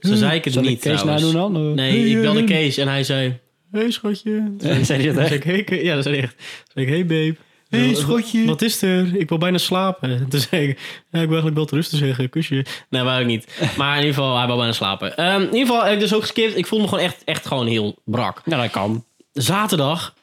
[0.00, 1.32] Zo zei ik het Zal niet Kees trouwens.
[1.32, 1.74] nadoen dan?
[1.74, 3.38] Nee, Hey, ik belde Kees en hij zei...
[3.70, 4.52] Hey, schatje.
[4.82, 5.42] Zei dat Dan echt?
[5.42, 6.34] zei ik, hey, ja, dat zei hij echt.
[6.74, 7.36] Zei ik, hey babe.
[7.68, 8.44] Hey, Wat- schatje.
[8.46, 9.16] Wat is er?
[9.16, 10.26] Ik wil bijna slapen.
[10.28, 12.28] Toen zei ik, ja, ik wil eigenlijk wel te rusten zeggen.
[12.30, 12.64] Kusje.
[12.90, 13.60] Nee, wou ik niet.
[13.76, 15.16] Maar in ieder geval, hij wou bijna slapen.
[15.16, 16.56] Ehm, in ieder geval heb ik dus ook geskipt.
[16.56, 18.42] Ik voelde me gewoon echt, echt gewoon heel brak.
[18.44, 19.04] Ja, dat kan.
[19.32, 20.14] Zaterdag,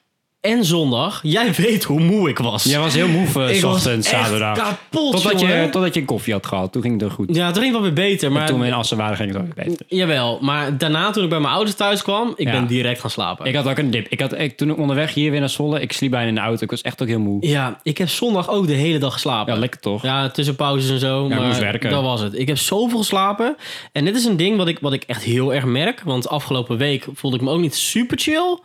[0.47, 1.19] en zondag.
[1.23, 2.63] Jij weet hoe moe ik was.
[2.63, 4.57] Jij was heel moe uh, ik ochtend, zaterdag.
[4.57, 5.61] kapot, Totdat jongen.
[5.61, 6.71] je, totdat je koffie had gehad.
[6.71, 7.35] Toen ging het er goed.
[7.35, 8.31] Ja, toen ging het wel weer beter.
[8.31, 9.85] Maar Toen we in Assen waren, ging het wel weer beter.
[9.89, 12.51] Jawel, maar daarna toen ik bij mijn ouders thuis kwam, ik Ja.
[12.51, 13.45] ben direct gaan slapen.
[13.45, 14.07] Ik had ook een dip.
[14.09, 16.41] Ik had, ik, toen ik onderweg hier weer naar Zwolle, ik sliep bijna in de
[16.41, 16.63] auto.
[16.63, 17.47] Ik was echt ook heel moe.
[17.47, 19.53] Ja, ik heb zondag ook de hele dag geslapen.
[19.53, 20.03] Ja, lekker toch?
[20.03, 21.23] Ja, tussen pauzes en zo.
[21.25, 21.89] ik maar moest werken.
[21.89, 22.39] Dat was het.
[22.39, 23.55] Ik heb zoveel geslapen.
[23.91, 26.01] En dit is een ding wat ik, wat ik echt heel erg merk.
[26.05, 28.57] Want afgelopen week voelde ik me ook niet super chill.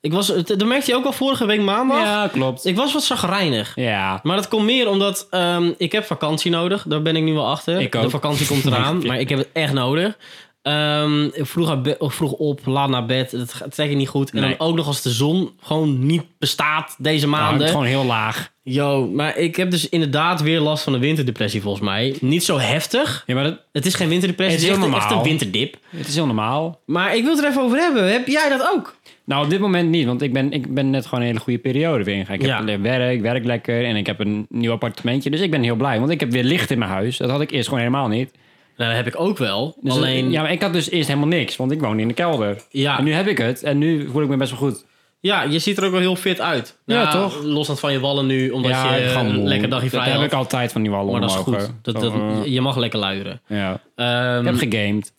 [0.00, 2.02] Ik was, het- dat merkte je ook al vorige week maandag.
[2.02, 2.66] Ja, klopt.
[2.66, 3.72] Ik was wat zagrijnig.
[3.74, 4.20] Ja.
[4.22, 6.84] Maar dat komt meer omdat ik ik heb vakantie nodig.
[6.88, 7.80] Daar ben ik nu wel achter.
[7.80, 8.02] Ik ook.
[8.02, 10.16] De vakantie komt eraan, maar ik heb het echt nodig.
[10.62, 13.30] Ehm, ik vroeg, vroeg op, laat naar bed.
[13.30, 14.30] Dat gaat je niet goed.
[14.30, 14.56] En Nee.
[14.56, 17.66] dan ook nog als de zon gewoon niet bestaat deze Nou, het maanden.
[17.66, 18.50] is gewoon heel laag.
[18.62, 22.16] Yo, maar ik heb dus inderdaad weer last van een winterdepressie volgens mij.
[22.20, 23.22] Niet zo heftig.
[23.26, 25.76] Ja, maar dat, Het is geen winterdepressie, Het het is heel echt, een winterdip.
[25.96, 26.80] het is heel normaal.
[26.86, 28.12] Maar ik wil het er even over hebben.
[28.12, 28.96] Heb jij dat ook?
[29.28, 31.58] Nou, op dit moment niet, want ik ben, ik ben net gewoon een hele goede
[31.58, 32.34] periode weer ingegaan.
[32.34, 32.64] Ik Ja.
[32.64, 35.30] heb werk, ik werk lekker en ik heb een nieuw appartementje.
[35.30, 37.16] Dus ik ben heel blij, want ik heb weer licht in mijn huis.
[37.16, 38.30] Dat had ik eerst gewoon helemaal niet.
[38.76, 39.76] Nou, dat heb ik ook wel.
[39.80, 42.14] Dus Alleen, Ja, maar ik had dus eerst helemaal niks, want ik woonde in de
[42.14, 42.56] kelder.
[42.70, 42.98] Ja.
[42.98, 44.84] En nu heb ik het en nu voel ik me best wel goed.
[45.20, 46.78] ja, je ziet er ook wel heel fit uit.
[46.86, 47.42] Ja, Nou, toch?
[47.42, 50.22] Los van je wallen nu, omdat ja, je gewoon een lekker dagje vrij Dat heb
[50.22, 51.54] ik altijd van die wallen Maar dat is goed.
[51.56, 51.62] eh.
[51.82, 53.40] Dat, eh, je mag lekker luieren.
[53.46, 53.80] ja.
[53.94, 55.12] Ehm, Ik heb gegamed.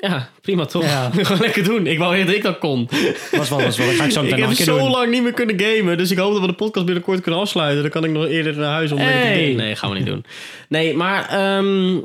[0.00, 0.82] Ja, prima toch?
[0.84, 1.10] Ja.
[1.16, 1.86] Gewoon lekker doen.
[1.86, 2.88] Ik wou eerder dat ik dat kon.
[3.30, 3.86] Was wel, was wel.
[3.86, 4.90] Dat ga ik zo ik meteen heb zo doen.
[4.90, 5.96] lang niet meer kunnen gamen.
[5.98, 7.82] Dus ik hoop dat we de podcast binnenkort kunnen afsluiten.
[7.82, 9.40] Dan kan ik nog eerder naar huis om lekker te Hey.
[9.42, 9.56] gamen.
[9.56, 10.24] Nee, gaan we niet doen.
[10.68, 11.98] Nee, maar ehm,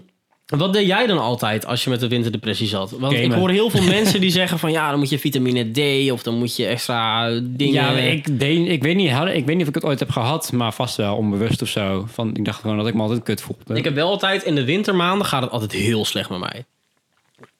[0.45, 2.91] wat deed jij dan altijd als je met de winterdepressie zat?
[2.91, 4.71] Want ik hoor heel veel mensen die zeggen van...
[4.71, 7.73] ja, dan moet je vitamine D of dan moet je extra dingen...
[7.73, 10.51] Ja, ik, deed, ik, weet niet, ik weet niet of ik het ooit heb gehad,
[10.51, 12.05] maar vast wel onbewust of zo.
[12.13, 13.75] Van, ik dacht gewoon dat ik me altijd kut voelde.
[13.75, 14.43] Ik heb wel altijd...
[14.43, 16.65] In de wintermaanden gaat het altijd heel slecht met mij.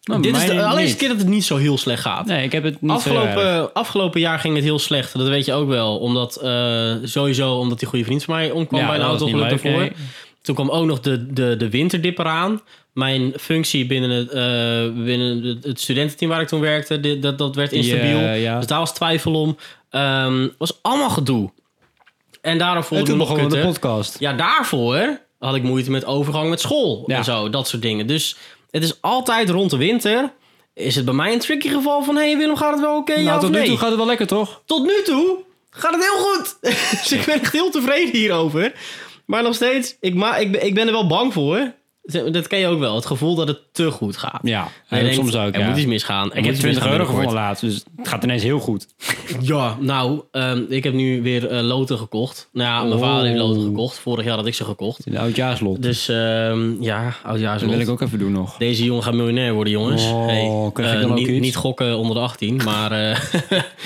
[0.06, 2.26] Nou, Dit is de allereerste keer dat het niet zo heel slecht gaat.
[2.26, 2.92] Nee, ik heb het niet.
[2.92, 5.18] Afgelopen, afgelopen jaar ging het heel slecht.
[5.18, 5.98] Dat weet je ook wel.
[5.98, 9.22] Omdat eh, sowieso omdat die goede vriend van mij omkwam Ja, bij een dat was
[9.22, 9.70] auto niet daarvoor.
[9.72, 9.92] leuk, nee.
[10.42, 12.62] Toen kwam ook nog de, de, de winterdip eraan.
[12.94, 17.56] Mijn functie binnen het, eh, binnen het- studententeam waar ik toen werkte, dit- dat, dat
[17.56, 18.20] werd instabiel.
[18.20, 18.58] Ja, ja.
[18.58, 19.58] Dus daar was twijfel om.
[19.90, 21.52] Ehm was allemaal gedoe.
[22.42, 24.20] En daarom voelde En ik toen we de podcast.
[24.20, 27.18] Ja, daarvoor had ik moeite met overgang met school Ja.
[27.18, 28.08] en zo, dat soort dingen.
[28.08, 28.36] Dus
[28.76, 30.34] het is altijd rond de winter.
[30.74, 32.16] Is het bij mij een tricky geval van...
[32.16, 33.14] hé hey Willem, gaat het wel oké?
[33.14, 33.62] ja nou, tot nee?
[33.62, 34.62] nu toe gaat het wel lekker, toch?
[34.66, 35.38] Tot nu toe
[35.70, 36.58] gaat het heel goed.
[37.02, 38.74] dus ik ben echt heel tevreden hierover.
[39.26, 41.74] Maar nog steeds, ik, ma ik, ben- ik ben er wel bang voor.
[42.06, 42.96] Dat ken je ook wel.
[42.96, 44.40] Het gevoel dat het te goed gaat.
[44.44, 45.68] Ja, En je denkt, soms ook, Er ja.
[45.68, 46.28] moet iets misgaan.
[46.28, 48.88] Ik heb iets 20 misgaan euro gevonden laatst, dus het gaat ineens heel goed.
[49.42, 52.50] Ja, nou, ehm, ik heb nu weer eh, loten gekocht.
[52.54, 54.00] Nou ja, mijn vader heeft loten gekocht.
[54.00, 55.12] Vorig jaar had ik ze gekocht.
[55.12, 55.82] De oudjaarslot.
[55.82, 58.58] Dus ehm, ja, oudjaars dat wil ik ook even doen nog.
[58.58, 60.06] Deze jongen gaat miljonair worden, jongens.
[60.06, 61.40] Oh, krijg ik eh, dan ook niet, iets?
[61.40, 63.18] niet gokken onder de 18, maar eh,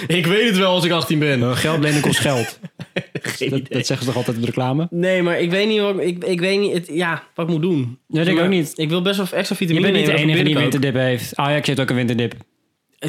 [0.18, 1.58] ik weet het wel als ik 18 ben.
[1.58, 2.60] Geld lenen kost geld.
[3.50, 4.88] Dat, dat zeggen ze toch altijd in de reclame?
[4.90, 7.62] Nee, maar ik weet niet wat ik, ik weet niet, het, ja, wat ik moet
[7.62, 7.98] doen.
[8.12, 8.74] Dat denk ik Maar ook niet.
[8.76, 11.36] Ik wil best wel extra Je vitamine bent niet de enige die winterdip heeft.
[11.36, 12.34] Ajax heeft ook een winterdip.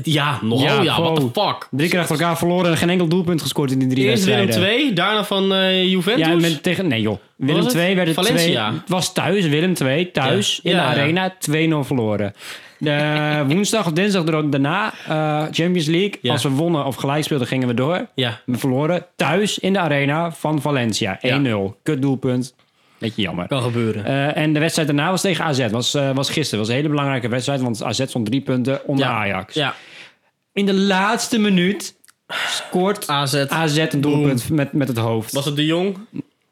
[0.02, 1.68] Ja, nogal ja, Ja, what the fuck.
[1.70, 4.40] Drie keer achter elkaar verloren en geen enkel doelpunt gescoord in die drie Eerst Willem
[4.46, 4.78] wedstrijden.
[4.78, 6.26] 2, daarna van eh, Juventus.
[6.26, 7.18] Ja, met, tegen, nee joh.
[7.36, 7.72] Willem was het?
[7.74, 8.68] 2 werd het Valencia.
[8.68, 8.78] 2.
[8.80, 10.70] Het was thuis, Willem 2, thuis Ja.
[10.70, 11.02] in Ja, de ja.
[11.02, 11.34] arena
[11.82, 12.32] 2-0 verloren.
[12.78, 16.18] De, woensdag of dinsdag er ook daarna, eh, Champions League.
[16.22, 16.32] Ja.
[16.32, 18.06] Als we wonnen of gelijk speelden, gingen we door.
[18.14, 21.18] Ja, We verloren thuis in de arena van Valencia.
[21.22, 21.76] 1-0.
[21.82, 22.54] Kut doelpunt.
[23.00, 23.46] Beetje jammer.
[23.46, 24.04] kan gebeuren.
[24.04, 25.70] Eh, en de wedstrijd daarna was tegen AZ.
[25.70, 26.58] Was, eh, was gisteren.
[26.58, 27.60] was een hele belangrijke wedstrijd.
[27.60, 29.12] Want AZ stond drie punten onder ja.
[29.12, 29.54] Ajax.
[29.54, 29.74] Ja,
[30.52, 31.96] In de laatste minuut
[32.46, 33.34] scoort AZ.
[33.48, 35.32] AZ een doelpunt met, met het hoofd.
[35.32, 35.98] Was het de Jong?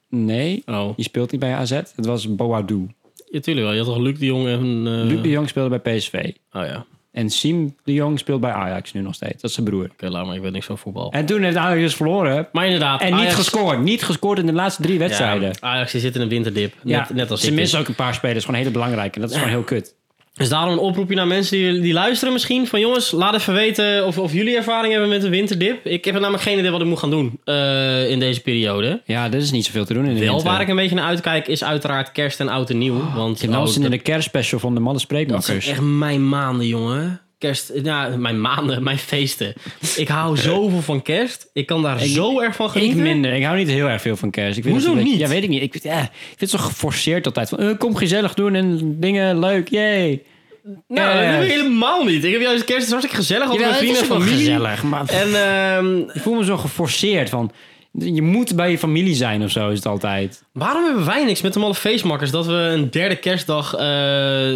[0.08, 1.70] Nee, Oh, die speelt niet bij AZ.
[1.70, 2.86] Het was Boadou.
[3.30, 3.74] ja, tuurlijk wel.
[3.74, 4.60] Je had toch Luc de Jong en...
[4.86, 6.14] eh, Luc de Jong speelde bij PSV.
[6.52, 6.86] Oh ja,
[7.18, 9.34] En Siem de Jong speelt bij Ajax nu nog steeds.
[9.34, 9.90] Dat is zijn broer.
[9.98, 10.34] laat maar.
[10.34, 11.12] Ik weet niks van voetbal.
[11.12, 12.48] En toen heeft Ajax dus verloren.
[12.52, 13.82] Maar inderdaad, En niet gescoord.
[13.82, 15.48] Niet gescoord in de laatste drie wedstrijden.
[15.48, 16.74] Ja, Ajax die zit in een winterdip.
[16.82, 18.44] Net, Ja, net als ze missen ook een paar spelers.
[18.44, 19.14] Gewoon hele belangrijke.
[19.14, 19.94] En dat is gewoon heel kut.
[20.38, 22.66] Dus daarom een oproepje naar mensen die, die luisteren misschien.
[22.66, 25.86] Van jongens, laat even weten of, of jullie ervaring hebben met een winterdip.
[25.86, 29.02] Ik heb namelijk geen idee wat ik moet gaan doen eh, in deze periode.
[29.04, 30.50] Ja, er is niet zoveel te doen in de Wel winter.
[30.50, 33.12] waar ik een beetje naar uitkijk is uiteraard kerst en oud en nieuw.
[33.14, 35.66] Want Ik heb nou in dat- de kerstspecial van de Mannen dat zijn Spreekmakkers.
[35.68, 37.20] echt mijn maanden, jongen.
[37.38, 39.54] Kerst, ja, mijn maanden, mijn feesten.
[39.96, 41.50] Ik hou zoveel van kerst.
[41.52, 43.02] Ik kan daar zo erg van Ik genieten.
[43.02, 43.32] minder.
[43.34, 44.56] Ik hou niet heel erg veel van kerst.
[44.56, 45.20] Ik vind Hoezo het beetje- niet?
[45.20, 45.62] Ja, weet ik niet.
[45.62, 47.48] Ik, vind- ja, ik vind het zo geforceerd altijd.
[47.48, 49.68] Van, eh, kom gezellig doen en dingen leuk.
[49.68, 50.22] Yay.
[50.62, 51.30] Nou, dat Kerst.
[51.34, 52.24] heb ik helemaal niet.
[52.24, 53.48] Ik heb juist kerst is hartstikke gezellig.
[53.48, 54.36] Altijd met het vrienden is en familie.
[54.38, 54.82] gezellig.
[54.82, 57.52] Maar En ehm, ik voel me zo geforceerd van...
[57.92, 60.42] Je moet bij je familie zijn of zo is het altijd.
[60.52, 63.80] Waarom hebben wij niks met de malle feestmakkers dat we een derde kerstdag eh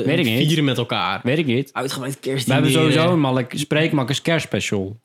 [0.04, 0.46] Weet ik niet.
[0.46, 1.20] vieren met elkaar?
[1.22, 1.70] Weet ik niet.
[1.72, 2.46] Uitgebreid kerst.
[2.46, 4.96] We hebben sowieso een malle Spreekmakkers kerstspecial.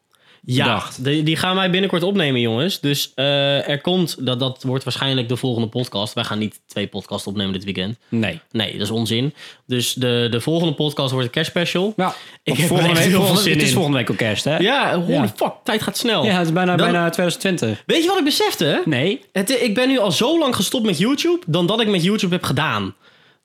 [0.55, 1.03] Ja, bedacht.
[1.03, 2.79] die, die gaan wij binnenkort opnemen, jongens.
[2.79, 6.13] Dus eh, er komt, dat, dat wordt waarschijnlijk de volgende podcast.
[6.13, 7.97] Wij gaan niet twee podcasts opnemen dit weekend.
[8.09, 8.39] Nee.
[8.51, 9.33] Nee, dat is onzin.
[9.65, 11.93] Dus de, de volgende podcast wordt een kerstspecial.
[11.95, 12.07] Ja,
[12.43, 14.43] Ik ik heb volgende week, heel veel volgende, zin het is volgende week ook kerst,
[14.43, 14.57] hè?
[14.57, 15.27] Ja, holy Ja.
[15.35, 16.25] fuck, tijd gaat snel.
[16.25, 17.83] Ja, het is bijna, Dan- bijna 2020.
[17.85, 18.81] Weet je wat ik besefte?
[18.85, 19.21] Nee.
[19.31, 22.33] Het, ik ben nu al zo lang gestopt met YouTube dan dat ik met YouTube
[22.35, 22.95] heb gedaan.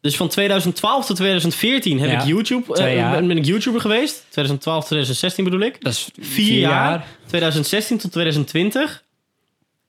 [0.02, 3.10] Dus van 2012 tot 2014 heb Ja, ik YouTube, jaar.
[3.10, 4.24] ben, ben ik YouTuber geweest.
[4.28, 5.82] 2012 2016 bedoel ik.
[5.84, 7.06] Dat is Vier, jaar.
[7.26, 9.04] 2016 tot 2020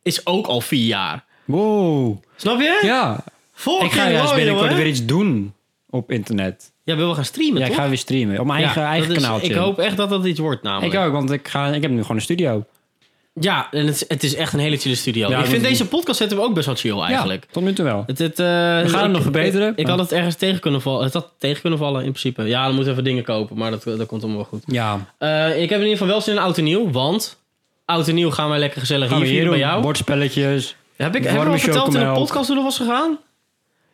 [0.04, 1.23] is ook al vier jaar.
[1.45, 2.17] Wow.
[2.36, 2.80] Snap je?
[2.84, 3.23] Ja.
[3.54, 4.84] Fucking Ik ga juist mooi, binnenkort jongen.
[4.84, 5.54] weer iets doen
[5.89, 6.71] op internet.
[6.84, 8.39] Jij wil wel gaan streamen, Ja, ik ga weer streamen.
[8.39, 9.49] Op mijn eigen, Ja, eigen is- kanaaltje.
[9.49, 10.93] Ik hoop echt dat dat iets wordt namelijk.
[10.93, 12.65] Ik ook, want ik, ga, ik heb nu gewoon een studio.
[13.39, 15.29] Ja, en het, is- het is echt een hele chille studio.
[15.29, 17.43] Ja, ik vind deze podcast zetten we ook best wel chill eigenlijk.
[17.43, 18.03] Ja, tot nu toe wel.
[18.07, 19.69] Het, het, eh, We gaan hem nog verbeteren.
[19.71, 21.03] Ik, ik had het ergens tegen kunnen vallen.
[21.03, 22.43] Het had tegen kunnen vallen in principe.
[22.43, 24.63] Ja, dan moeten we even dingen kopen, maar dat, dat komt allemaal wel goed.
[24.65, 25.13] Ja.
[25.17, 27.39] Eh, ik heb in ieder geval wel zin in oud en nieuw, want
[27.85, 29.81] oud en nieuw gaan wij lekker gezellig Gaan hier hier bij jou.
[29.81, 30.75] Bordspelletjes.
[30.95, 33.17] heb ik, heb ik al verteld in de podcast hoe dat was gegaan?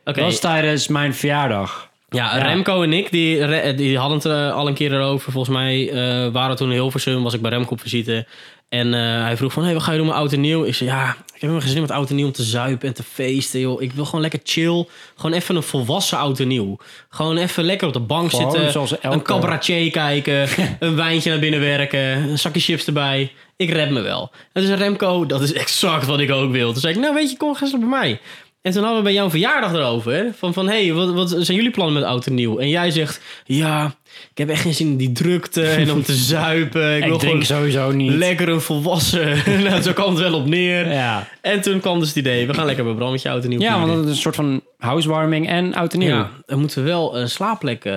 [0.06, 1.90] Oké, Dat was tijdens mijn verjaardag.
[2.10, 2.44] ja, ja.
[2.44, 5.32] Remco en ik, die, die hadden het er al een keer erover.
[5.32, 8.28] Volgens mij eh, waren we toen in Hilversum, was ik bij Remco op visite.
[8.70, 10.64] En eh, hij vroeg van, hey, wat ga je doen met oud en nieuw?
[10.64, 12.88] Ik zei, ja, ik heb helemaal geen zin met oud en nieuw om te zuipen
[12.88, 13.82] en te feesten, joh.
[13.82, 14.86] Ik wil gewoon lekker chill.
[15.16, 16.78] Gewoon even een volwassen oud en nieuw.
[17.10, 18.72] Gewoon even lekker op de bank Gewoon zitten.
[18.72, 20.48] zoals elke- Een cabaretier kijken.
[20.80, 22.00] een wijntje naar binnen werken.
[22.00, 23.32] Een zakje chips erbij.
[23.58, 24.32] Ik red me wel.
[24.54, 26.72] En zei Remco, dat is exact wat ik ook wil.
[26.72, 28.20] Toen zei ik, nou weet je, kom gisteren bij mij.
[28.62, 30.32] En toen hadden we bij jou een verjaardag erover.
[30.38, 32.58] Van, van hey, wat, wat zijn jullie plannen met oud en nieuw?
[32.58, 33.96] En jij zegt, ja,
[34.32, 36.96] ik heb echt geen zin in die drukte en om te zuipen.
[36.98, 38.12] Ik Ik, wil drink sowieso niet.
[38.12, 39.38] lekker een volwassen.
[39.64, 40.92] nou, zo kwam het wel op neer.
[40.92, 41.28] Ja.
[41.42, 43.50] En toen kwam dus het idee, we gaan lekker bij Bram met je oud en
[43.50, 43.88] nieuw ja, vieren.
[43.88, 46.10] want dat is een soort van housewarming en oud en nieuw.
[46.10, 47.86] Ja, dan moeten we wel een slaapplek...
[47.86, 47.94] eh,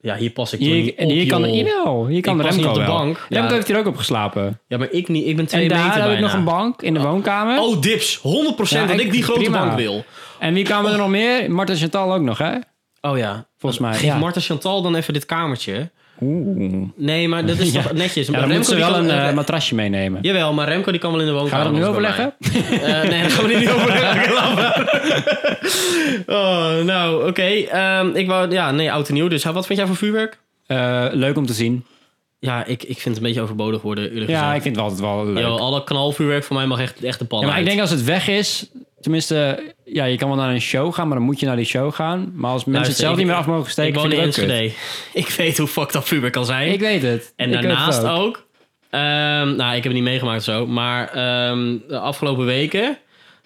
[0.00, 1.54] ja, hier pas ik toch Hier, niet en op, hier kan, joh.
[1.56, 2.98] jawel, hier kan Ik pas Remco niet op de wel.
[2.98, 3.26] bank.
[3.28, 3.54] Remco Ja.
[3.54, 4.60] heeft hier ook op geslapen.
[4.68, 5.26] Ja, maar ik niet.
[5.26, 6.20] Ik ben twee En daar heb ik bijna.
[6.20, 7.58] nog een bank in de woonkamer.
[7.60, 8.16] Oh, dips.
[8.22, 9.64] 100% Ja, dat ik- ik die grote prima.
[9.64, 10.04] bank wil.
[10.38, 11.50] En wie kwamen er nog meer?
[11.52, 12.52] Marten Chantal ook nog, hè?
[13.00, 13.46] Oh ja.
[13.58, 14.18] Volgens mij, Geef ja.
[14.18, 15.90] Marta Chantal dan even dit kamertje.
[16.20, 16.72] Oeh.
[16.96, 17.82] Nee, maar dat is Ja.
[17.82, 18.26] toch netjes.
[18.26, 20.18] Ja, Maar dan moeten ze wel een eh, matrasje meenemen.
[20.22, 21.64] Jawel, maar Remco die kan wel in de woonkamer.
[21.64, 22.34] Gaan we dat nu overleggen?
[22.82, 24.30] Eh, nee, dat gaan we niet overleggen.
[26.26, 27.42] Oh, nou, oké.
[27.42, 29.28] Ehm, ik wou, ja, nee, oud en nieuw.
[29.28, 30.38] Dus wat vind jij van vuurwerk?
[30.66, 31.84] Eh, leuk om te zien.
[32.38, 34.54] Ja, ik, ik vind het een beetje overbodig worden, Ja, gezegd.
[34.56, 35.44] ik vind het altijd wel leuk.
[35.44, 37.80] Yo, al dat knalvuurwerk voor mij mag echt, echt de pan Ja, maar ik denk
[37.80, 41.26] als het weg is, tenminste, ja, je kan wel naar een show gaan, maar dan
[41.26, 42.32] moet je naar die show gaan.
[42.34, 44.18] Maar als mensen Luister, het zelf ik- niet meer af mogen steken, ik woon in
[44.18, 44.24] ik.
[44.24, 44.72] Enschede.
[45.36, 46.72] Weet hoe fucked dat vuurwerk kan zijn.
[46.72, 47.32] Ik weet het.
[47.36, 48.46] En Ik weet het daarnaast ook.
[48.90, 50.66] ehm, nou, ik heb het niet meegemaakt zo.
[50.66, 52.98] Maar ehm, de afgelopen weken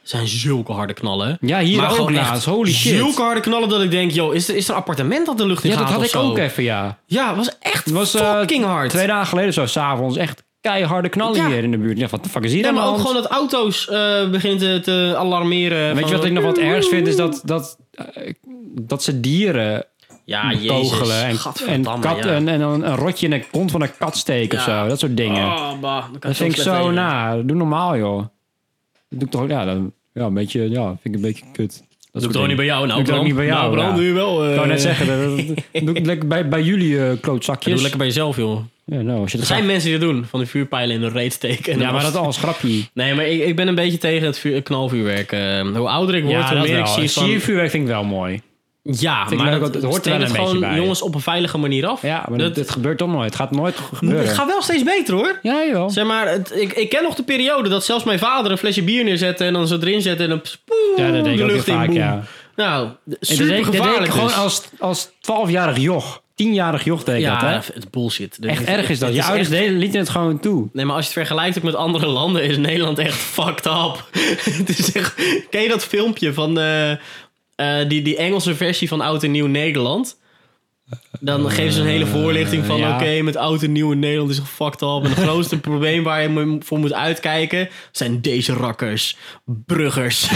[0.03, 1.39] zijn zulke harde knallen.
[1.41, 2.97] Ja, hier maar ook echt Holy shit.
[2.97, 5.47] Zulke harde knallen dat ik denk, joh, is er, is er een appartement dat de
[5.47, 6.23] lucht in Ja, gaat dat had ik zo?
[6.23, 6.99] ook even, ja.
[7.07, 8.91] Ja, het was echt Het was eh, fucking hard.
[8.91, 10.17] Twee dagen geleden zo, s'avonds.
[10.17, 11.47] Echt keiharde knallen Ja.
[11.49, 11.99] hier in de buurt.
[11.99, 13.01] Ja, wat de fuck is hier Ja, maar ook hand?
[13.01, 15.95] gewoon dat auto's eh beginnen te, te alarmeren.
[15.95, 17.07] Weet je wat ik nog wat ergst vind?
[17.07, 18.33] Is dat, dat, eh,
[18.81, 19.85] dat ze dieren
[20.25, 20.67] Ja, jezus.
[20.69, 22.31] kogelen en, en, kat, ja.
[22.31, 24.89] en, en een, een rotje in de kont van een kat steken of zo.
[24.89, 25.45] Dat soort dingen.
[25.47, 27.37] Oh, bah, dan kan dat je vind ik zo na.
[27.43, 28.17] Doe normaal, joh.
[28.19, 28.29] Dat
[29.09, 31.83] doe ik toch, ja, dan, ja, een beetje, ja, vind ik een beetje kut.
[32.13, 32.87] Dat Doe ik toch niet bij jou?
[32.87, 33.25] Nou, Doe ik Bram.
[33.25, 33.95] niet bij jou, Nou, Bram, ja.
[33.95, 34.45] doe je wel.
[34.45, 37.73] eh, Ik wou net zeggen, dat, dat doe ik lekker bij, bij jullie eh, klootzakjes.
[37.73, 38.61] Doe lekker bij jezelf, joh.
[38.87, 40.25] Ja, nou, als je Er dat zijn mensen die dat doen.
[40.31, 41.73] Van de vuurpijlen in de reet steken.
[41.73, 42.85] en ja, maar dat als grapje.
[42.93, 45.33] Nee, maar ik, ik ben een beetje tegen het vuur, knalvuurwerk.
[45.33, 47.25] Eh, hoe ouder ik word, Ja, hoe meer ik zie van...
[47.25, 48.43] Siervuurwerk vind ik wel mooi.
[48.83, 50.77] Ja, maar dat, het hoort er wel het een beetje gewoon bij.
[50.77, 52.03] jongens op een veilige manier af.
[52.03, 53.25] Ja, maar dat, dit gebeurt toch nooit.
[53.25, 54.27] Het gaat nooit gebeuren.
[54.27, 55.39] het gaat wel steeds beter hoor.
[55.43, 55.89] Ja, joh.
[55.91, 58.83] Zeg maar, het, ik, ik ken nog de periode dat zelfs mijn vader een flesje
[58.83, 60.41] bier neerzette en dan zo erin zette en dan
[60.97, 61.97] Ja, dat denk ik de lucht in vaak, boem.
[61.97, 62.23] ja.
[62.57, 62.89] Nou,
[63.21, 64.37] super gevaarlijk gewoon dus.
[64.37, 66.23] als, als 12-jarig joch.
[66.43, 67.75] 10-jarig joch deed Ja, dat, hè?
[67.75, 68.39] het bullshit.
[68.41, 69.15] Echt erg is dat.
[69.15, 70.69] Je ouders echt- deden, lieten het gewoon toe.
[70.73, 74.09] Nee, maar als je het vergelijkt ook met andere landen, is Nederland echt fucked up.
[74.59, 75.15] het is echt...
[75.51, 79.47] Ken je dat filmpje van eh, eh, die, die Engelse versie van Oud en Nieuw
[79.47, 80.17] Nederland?
[81.21, 82.79] Dan geven ze een hele voorlichting van...
[82.79, 82.95] ja.
[82.95, 85.01] oké, met Oud en Nieuw in Nederland is het fucked up.
[85.05, 87.69] En het grootste probleem waar je voor moet uitkijken...
[87.93, 89.17] zijn deze rakkers.
[89.45, 90.31] Bruggers.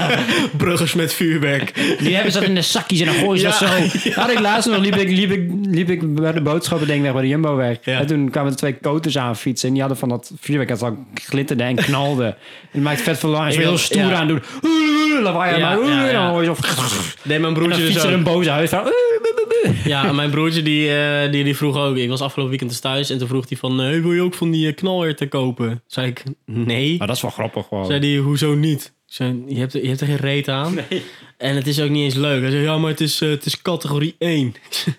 [0.56, 1.74] Bruggers met vuurwerk.
[1.98, 4.10] Die hebben ze dat in de zakjes en dan gooien ze Ja, dat zo.
[4.20, 7.12] Had ik laatst nog, liep ik, liep, ik, liep ik bij de boodschappen denk ik
[7.12, 7.78] bij de Jumbo weg.
[7.78, 9.68] En toen kwamen er twee koters aan fietsen.
[9.68, 12.24] En die hadden van dat vuurwerk dat al glitterde en knalde.
[12.24, 12.36] En
[12.70, 13.46] het maakt vet veel lang.
[13.46, 14.42] En ze heel stoer aan doen.
[15.22, 15.80] Lawaai maar.
[15.80, 16.56] En dan hoor je zo...
[17.22, 18.92] Nee, mijn En dan broertje dus een boze huis van.
[19.84, 21.96] Ja, mijn broertje die, eh, die, die vroeg ook...
[21.96, 23.78] Ik was afgelopen weekend dus thuis en toen vroeg hij van...
[23.78, 25.82] Hey, wil je ook van die eh, knalherten kopen?
[25.86, 26.98] Zei ik, nee.
[26.98, 27.86] Maar dat is wel grappig gewoon.
[27.86, 28.94] Zei die, hoezo niet?
[29.06, 30.78] Zei, je hebt, er, je hebt er geen reet aan.
[31.38, 32.42] En het is ook niet eens leuk.
[32.42, 34.54] Hij zei, ja, maar het is, eh, het is categorie 1.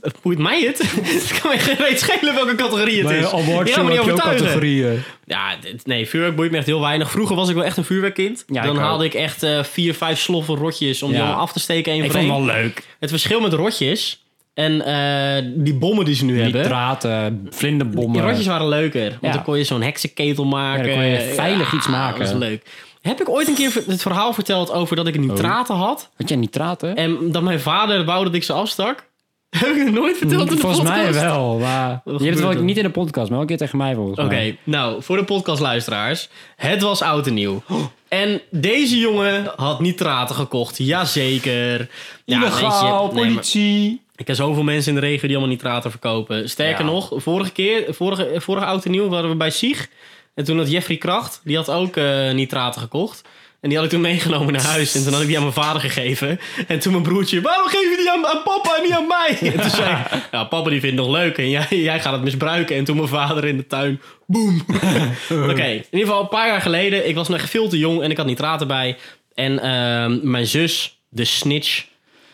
[0.00, 0.78] Het boeit mij het.
[1.02, 3.24] Het kan mij geen schelen welke categorie het is.
[3.26, 5.02] gaat me niet heb ook categorieën.
[5.24, 7.10] Ja, dit- nee, vuurwerk boeit me echt heel weinig.
[7.10, 8.44] Vroeger was ik wel echt een vuurwerkkind.
[8.46, 11.52] Ja, Dan ik haalde ik echt eh, vier, vijf sloffen rotjes om die allemaal af
[11.52, 11.92] te steken.
[11.92, 12.86] één Ik vond het wel leuk.
[13.00, 14.24] Het verschil met rotjes
[14.54, 16.60] en eh, die bommen die ze nu hebben.
[16.60, 18.12] Nitraten, vlinderbommen.
[18.12, 19.08] Die rotjes waren leuker.
[19.08, 19.32] Want Ja.
[19.32, 20.80] dan kon je zo'n heksenketel maken.
[20.82, 22.20] Ja, dan kon je veilig iets maken.
[22.20, 22.62] Dat was leuk.
[23.02, 26.10] Heb ik ooit een keer het verhaal verteld over dat ik nitraten had?
[26.16, 26.96] Had jij nitraten?
[26.96, 29.10] En dat mijn vader wou dat ik ze afstak?
[29.58, 31.24] Heb ik het nooit verteld in de Volgens mij podcast?
[31.24, 32.00] wel, maar...
[32.04, 34.18] Je hebt het wel niet in de podcast, maar wel een keer tegen mij volgens
[34.18, 34.58] Oké, mij.
[34.64, 36.28] nou, voor de podcastluisteraars.
[36.56, 37.62] Het was oud en nieuw.
[38.08, 40.78] En deze jongen had nitraten gekocht.
[40.78, 41.88] Jazeker.
[42.24, 44.00] Ja, weet je, nee, maar- politie.
[44.16, 46.48] Ik ken zoveel mensen in de regio die allemaal nitraten verkopen.
[46.48, 46.90] Sterker Ja.
[46.90, 49.88] nog, vorige keer, vorige, vorige oud en nieuw waren we bij Sieg.
[50.34, 53.22] En toen had Jeffrey Kracht, die had ook eh, nitraten gekocht.
[53.62, 54.94] En die had ik toen meegenomen naar huis.
[54.94, 56.40] En toen had ik die aan mijn vader gegeven.
[56.66, 59.38] En toen mijn broertje, waarom geef je die aan, aan papa en niet aan mij?
[59.52, 62.12] En toen zei ik, ja, papa die vindt het nog leuk en jij, jij gaat
[62.12, 62.76] het misbruiken.
[62.76, 64.64] En toen mijn vader in de tuin, boem.
[65.50, 67.08] Oké, in ieder geval een paar jaar geleden.
[67.08, 68.96] Ik was nog veel te jong en ik had nitraten bij.
[69.34, 71.84] En ehm, mijn zus, de snitch,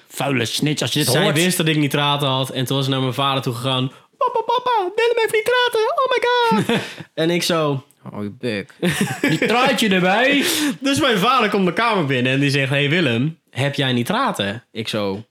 [0.09, 1.35] Vuile snitch, als je dit zij hoort.
[1.35, 2.51] wist dat ik nitraten had.
[2.51, 3.93] En toen was ze naar mijn vader toe gegaan.
[4.19, 5.81] Papa, papa, Willem heeft nitraten.
[5.95, 6.81] Oh my god.
[7.23, 7.85] en ik zo...
[8.13, 8.75] Oh, je bek.
[9.31, 10.45] Nitraatje erbij.
[10.81, 12.69] dus mijn vader komt mijn kamer binnen en die zegt...
[12.71, 14.65] Hey Willem, heb jij nitraten?
[14.73, 15.25] Ik zo...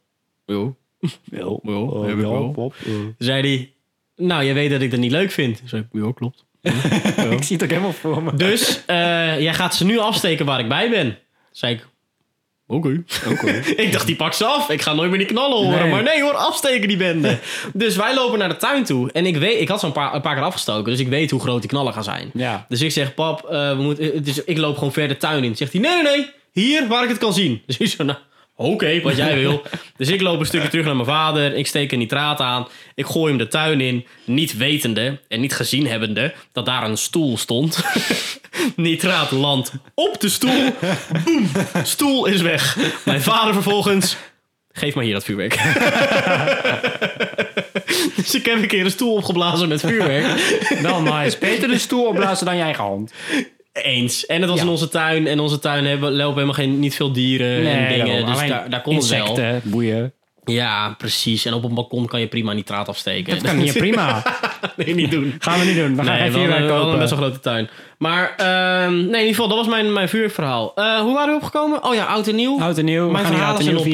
[0.46, 0.76] Jo.
[1.24, 2.52] Wel, wel, heb ik wel.
[2.52, 2.76] Pop,
[3.18, 3.72] zei hij...
[4.16, 5.62] Nou, jij weet dat ik dat niet leuk vind.
[5.62, 6.46] Ik zei, ja, klopt.
[7.38, 8.34] Ik zie het ook helemaal voor me.
[8.34, 8.96] Dus eh,
[9.40, 11.18] jij gaat ze nu afsteken waar ik bij ben.
[11.52, 11.88] Zei ik...
[12.68, 13.04] Oké.
[13.84, 14.70] ik dacht, die pakt ze af.
[14.70, 15.82] Ik ga nooit meer die knallen horen.
[15.82, 15.92] Nee.
[15.92, 17.40] Maar nee hoor, afsteken die bende.
[17.74, 19.12] dus wij lopen naar de tuin toe.
[19.12, 20.92] En ik weet, ik had een paar, een paar keer afgestoken.
[20.92, 22.30] Dus ik weet hoe groot die knallen gaan zijn.
[22.34, 22.66] Ja.
[22.70, 25.56] Dus ik zeg, pap, eh, we moeten, dus ik loop gewoon ver de tuin in.
[25.56, 26.30] Zegt hij, nee, nee, nee.
[26.52, 27.62] Hier, waar ik het kan zien.
[27.66, 28.18] Dus ik zo, nou,
[28.58, 29.62] oké, wat jij wil.
[29.98, 31.56] dus ik loop een stukje terug naar mijn vader.
[31.56, 32.67] Ik steek een nitraat aan.
[32.96, 34.06] Ik gooi hem de tuin in.
[34.24, 37.84] Niet wetende en niet gezien hebbende dat daar een stoel stond.
[38.76, 40.74] nitraat landt op de stoel.
[41.24, 41.50] Boem,
[41.84, 42.78] stoel is weg.
[43.06, 44.17] Mijn vader vervolgens...
[44.72, 45.54] Geef maar hier dat vuurwerk.
[48.15, 50.26] dus ik heb een keer een stoel opgeblazen met vuurwerk.
[50.82, 51.38] Wel nice.
[51.38, 53.12] Beter de stoel opblazen dan je eigen hand.
[53.84, 54.26] Eens.
[54.26, 54.63] En het was Ja.
[54.66, 55.28] in onze tuin.
[55.28, 58.06] En onze tuin hebben, lopen helemaal geen, niet veel dieren en dingen.
[58.08, 58.26] daarom.
[58.26, 59.20] Dus Alleen daar, daar kon het wel.
[59.28, 60.12] Insecten, boeien.
[60.46, 61.46] Ja, precies.
[61.46, 63.34] En op een balkon kan je prima nitraat afsteken.
[63.34, 64.24] Dat kan niet prima.
[64.78, 65.36] nee, niet doen.
[65.39, 65.96] Gaan we niet doen.
[65.96, 67.00] We gaan Nee, geen we hadden, vuurwerk we hadden een kopen.
[67.00, 67.70] best wel grote tuin.
[67.98, 70.72] Maar ehm, nee, in ieder geval, dat was mijn, mijn vuurwerkverhaal.
[70.76, 71.84] Eh hoe waren we opgekomen?
[71.84, 72.62] Oh ja, oud en nieuw.
[72.62, 73.10] Oud en nieuw.
[73.10, 73.89] Mijn hier nieuw zijn op, eh,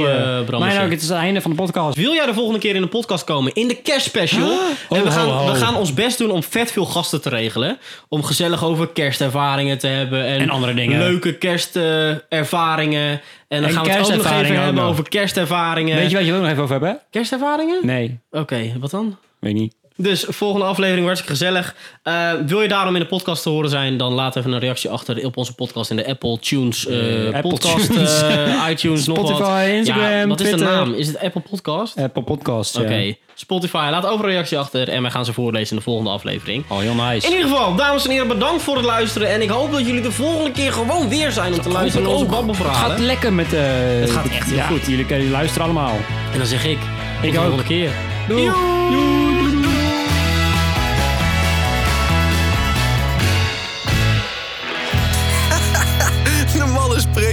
[0.46, 0.58] Brammertje.
[0.60, 1.98] Mijn ook, het is het einde van de podcast.
[1.98, 3.54] Wil jij de volgende keer in de podcast komen?
[3.54, 4.60] In de kerstspecial.
[4.90, 5.52] en we gaan, ho.
[5.52, 7.78] we gaan ons best doen om vet veel gasten te regelen.
[8.10, 10.26] Om gezellig over kerstervaringen te hebben.
[10.26, 11.00] En, En andere dingen.
[11.00, 13.22] Leuke kerstervaringen.
[13.48, 15.96] en dan En gaan we het ook nog even hebben over kerstervaringen.
[15.96, 17.06] Weet je wat je ook nog even over hebt?
[17.10, 17.80] Kerstervaringen?
[17.82, 19.18] Nee, Oké, wat dan?
[19.40, 19.76] weet niet.
[19.98, 21.76] Dus volgende aflevering, hartstikke gezellig.
[22.04, 24.90] Eh, wil je daarom in de podcast te horen zijn, dan laat even een reactie
[24.90, 28.22] achter op onze podcast in de Apple Tunes eh, Apple podcast, Tunes.
[28.22, 29.28] eh, iTunes, nog wat.
[29.28, 30.94] Spotify, Instagram, ja, wat is de naam?
[30.94, 31.98] Is het Apple Podcast?
[32.00, 32.78] Apple Podcast.
[32.80, 33.14] Oké, Ja.
[33.36, 36.64] Spotify, laat overal een reactie achter en wij gaan ze voorlezen in de volgende aflevering.
[36.68, 37.28] Oh, heel nice.
[37.28, 39.30] In ieder geval, dames en heren, bedankt voor het luisteren.
[39.30, 42.12] En ik hoop dat jullie de volgende keer gewoon weer zijn om te luisteren naar
[42.16, 42.90] onze Het babbelverhalen.
[42.92, 43.54] gaat lekker met...
[43.54, 43.62] eh
[44.00, 44.86] het gaat echt heel ja, goed.
[44.86, 45.96] Jullie, jullie luisteren allemaal.
[46.32, 47.92] En dan zeg ik, tot Ik de volgende keer.
[48.28, 48.44] Doei.
[48.46, 49.43] De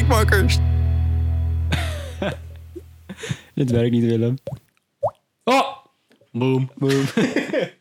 [0.07, 0.59] malle spreekmakkers.
[3.55, 4.35] Dit werkt niet, Willem.
[5.45, 5.77] Oh!
[6.33, 6.71] Boom.
[6.79, 7.05] Boom.